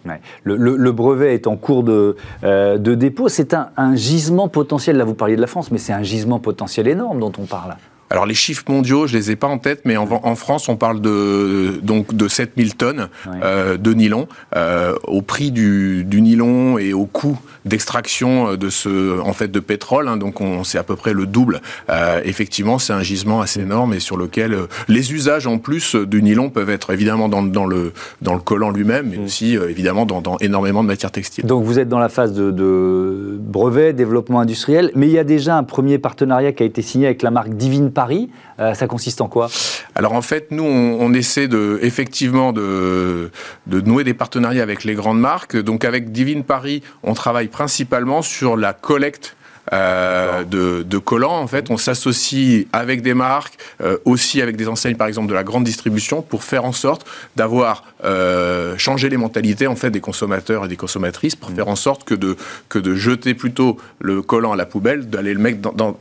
Le, 0.45 0.91
brevet 0.93 1.35
est 1.35 1.47
en 1.47 1.57
cours 1.57 1.83
de, 1.83 2.17
de 2.43 2.95
dépôt. 2.95 3.29
C'est 3.29 3.53
un, 3.53 3.69
un 3.77 3.95
gisement 3.97 4.49
potentiel. 4.49 4.97
Là, 4.97 5.05
vous 5.05 5.15
parliez 5.15 5.37
de 5.37 5.43
la 5.43 5.47
France, 5.47 5.71
mais 5.71 5.79
c'est 5.79 5.93
un 5.93 6.03
gisement 6.03 6.39
potentiel 6.39 6.89
énorme 6.89 7.21
dont 7.21 7.33
on 7.39 7.45
parle. 7.45 7.77
Alors 8.11 8.27
les 8.27 8.35
chiffres 8.35 8.65
mondiaux, 8.69 9.07
je 9.07 9.17
les 9.17 9.31
ai 9.31 9.37
pas 9.37 9.47
en 9.47 9.59
tête, 9.59 9.83
mais 9.85 9.97
en, 9.97 10.35
France, 10.35 10.69
on 10.69 10.77
parle 10.77 11.01
de 11.01 11.79
donc 11.83 12.15
de 12.15 12.29
7000 12.29 12.75
tonnes 12.75 13.09
euh, 13.43 13.77
de 13.77 13.93
nylon 13.93 14.27
euh, 14.57 14.95
au 15.05 15.23
prix 15.23 15.51
du, 15.53 16.05
du, 16.05 16.21
nylon 16.21 16.79
et 16.79 16.93
au 16.93 17.07
coût 17.07 17.39
d'extraction 17.65 18.57
de 18.57 18.71
ce 18.71 19.21
en 19.21 19.33
fait 19.33 19.49
de 19.49 19.61
pétrole. 19.61 20.09
Hein, 20.09 20.17
donc 20.17 20.41
on 20.41 20.65
c'est 20.65 20.79
à 20.79 20.83
peu 20.83 20.97
près 20.97 21.13
le 21.13 21.27
double. 21.27 21.61
Euh, 21.89 22.21
effectivement, 22.25 22.79
c'est 22.79 22.93
un 22.93 23.03
gisement 23.03 23.41
assez 23.41 23.61
énorme 23.61 23.95
et 23.95 24.01
sur 24.01 24.17
lequel 24.17 24.55
euh, 24.55 24.67
les 24.89 25.13
usages 25.13 25.47
en 25.47 25.59
plus 25.59 25.95
du 25.95 26.23
nylon 26.23 26.51
peuvent 26.51 26.71
être 26.71 26.93
évidemment 26.93 27.29
dans, 27.29 27.43
dans 27.43 27.67
le 27.67 27.93
dans 28.23 28.35
le 28.35 28.41
collant 28.41 28.71
lui-même, 28.71 29.09
mais 29.11 29.19
mm. 29.19 29.25
aussi 29.25 29.57
euh, 29.57 29.71
évidemment 29.71 30.07
dans, 30.07 30.21
dans, 30.21 30.37
énormément 30.39 30.83
de 30.83 30.89
matières 30.89 31.11
textiles. 31.11 31.45
Donc 31.47 31.65
vous 31.65 31.79
êtes 31.79 31.89
dans 31.89 31.99
la 31.99 32.09
phase 32.09 32.33
de, 32.33 32.51
de 32.51 33.37
brevet, 33.41 33.93
développement 33.93 34.41
industriel, 34.41 34.91
mais 34.95 35.07
il 35.07 35.13
y 35.13 35.19
a 35.19 35.25
déjà 35.25 35.57
un 35.57 35.65
premier 35.65 35.99
partenariat 35.99 36.53
qui 36.53 36.63
a 36.63 36.67
été 36.67 36.83
signé 36.83 37.07
avec 37.07 37.23
la 37.23 37.31
marque 37.31 37.51
Divine 37.51 37.91
Paris. 38.01 38.31
Euh, 38.61 38.73
ça 38.73 38.87
consiste 38.87 39.21
en 39.21 39.29
quoi? 39.29 39.51
Alors 39.95 40.15
en 40.15 40.23
fait, 40.23 40.53
nous, 40.53 40.65
on, 40.65 41.13
essaie 41.13 41.49
de, 41.49 41.79
effectivement 41.83 42.51
de, 42.55 43.31
de 43.67 43.81
nouer 43.83 44.05
des 44.05 44.15
partenariats 44.15 44.63
avec 44.63 44.85
les 44.85 44.95
grandes 44.95 45.21
marques. 45.21 45.55
Donc 45.55 45.85
avec 45.85 46.11
Divine 46.11 46.43
Paris, 46.43 46.83
on 47.03 47.13
travaille 47.13 47.49
principalement 47.49 48.23
sur 48.23 48.57
la 48.57 48.73
collecte 48.73 49.37
euh, 49.73 50.43
de, 50.43 50.83
de, 50.83 50.99
collants. 50.99 51.39
En 51.39 51.47
fait, 51.47 51.71
on 51.71 51.77
s'associe 51.77 52.67
avec 52.73 53.03
des 53.03 53.15
marques, 53.15 53.57
euh, 53.83 53.99
aussi 54.05 54.43
avec 54.43 54.57
des 54.57 54.67
enseignes, 54.67 54.97
par 54.97 55.07
exemple, 55.07 55.29
de 55.29 55.35
la 55.35 55.45
grande 55.45 55.63
distribution, 55.63 56.23
pour 56.23 56.43
faire 56.43 56.65
en 56.65 56.73
sorte 56.73 57.07
d'avoir 57.37 57.85
euh, 58.05 58.77
changé 58.79 59.09
les 59.09 59.17
mentalités 59.17 59.69
en 59.69 59.77
fait 59.77 59.91
des 59.91 60.01
consommateurs 60.01 60.65
et 60.65 60.69
des 60.69 60.77
consommatrices, 60.77 61.37
pour 61.37 61.51
mmh. 61.51 61.55
faire 61.55 61.69
en 61.69 61.77
sorte 61.77 62.05
que 62.05 62.15
de 62.15 62.37
que 62.69 62.79
de 62.79 62.95
jeter 62.97 63.35
plutôt 63.35 63.77
le 64.01 64.23
collant 64.23 64.53
à 64.53 64.57
la 64.57 64.67
poubelle, 64.67 65.09
d'aller 65.09 65.35
le 65.35 65.41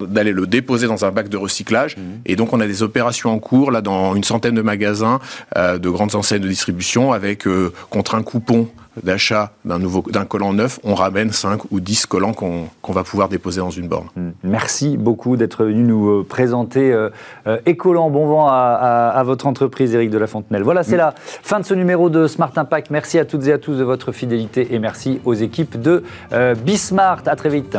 d'aller 0.07 0.31
le 0.31 0.47
déposer 0.47 0.87
dans 0.87 1.05
un 1.05 1.11
bac 1.11 1.29
de 1.29 1.37
recyclage. 1.37 1.95
Mmh. 1.95 2.01
Et 2.25 2.35
donc, 2.35 2.53
on 2.53 2.59
a 2.59 2.67
des 2.67 2.81
opérations 2.81 3.31
en 3.31 3.39
cours 3.39 3.71
là 3.71 3.81
dans 3.81 4.15
une 4.15 4.23
centaine 4.23 4.55
de 4.55 4.61
magasins, 4.63 5.19
de 5.55 5.89
grandes 5.89 6.15
enseignes 6.15 6.41
de 6.41 6.47
distribution, 6.47 7.11
avec 7.11 7.45
contre 7.89 8.15
un 8.15 8.23
coupon 8.23 8.69
d'achat 9.03 9.51
d'un 9.65 9.79
nouveau 9.79 10.03
d'un 10.09 10.25
collant 10.25 10.53
neuf, 10.53 10.79
on 10.83 10.95
ramène 10.95 11.31
5 11.31 11.71
ou 11.71 11.79
10 11.79 12.05
collants 12.05 12.33
qu'on 12.33 12.91
va 12.91 13.03
pouvoir 13.03 13.29
déposer 13.29 13.59
dans 13.61 13.69
une 13.69 13.87
borne. 13.87 14.07
Hmm. 14.15 14.31
Merci 14.43 14.97
beaucoup 14.97 15.37
d'être 15.37 15.65
venu 15.65 15.83
nous 15.83 16.09
euh, 16.09 16.25
présenter 16.27 16.91
euh, 16.91 17.09
euh, 17.47 17.59
Écolant. 17.65 18.09
Bon 18.09 18.27
vent 18.27 18.47
à, 18.49 19.21
votre 19.25 19.47
entreprise, 19.47 19.93
Éric 19.93 20.09
de 20.09 20.17
la 20.17 20.27
Fontenelle. 20.27 20.63
Voilà, 20.63 20.83
c'est 20.83 20.95
hmm. 20.95 20.99
la 20.99 21.15
fin 21.17 21.59
de 21.59 21.65
ce 21.65 21.73
numéro 21.73 22.09
de 22.09 22.27
Smart 22.27 22.51
Impact. 22.55 22.89
Merci 22.89 23.19
à 23.19 23.25
toutes 23.25 23.47
et 23.47 23.53
à 23.53 23.57
tous 23.57 23.75
de 23.75 23.83
votre 23.83 24.11
fidélité 24.11 24.73
et 24.73 24.79
merci 24.79 25.21
aux 25.25 25.33
équipes 25.33 25.79
de 25.81 26.03
Bismart. 26.63 27.23
À 27.25 27.35
très 27.35 27.49
vite. 27.49 27.77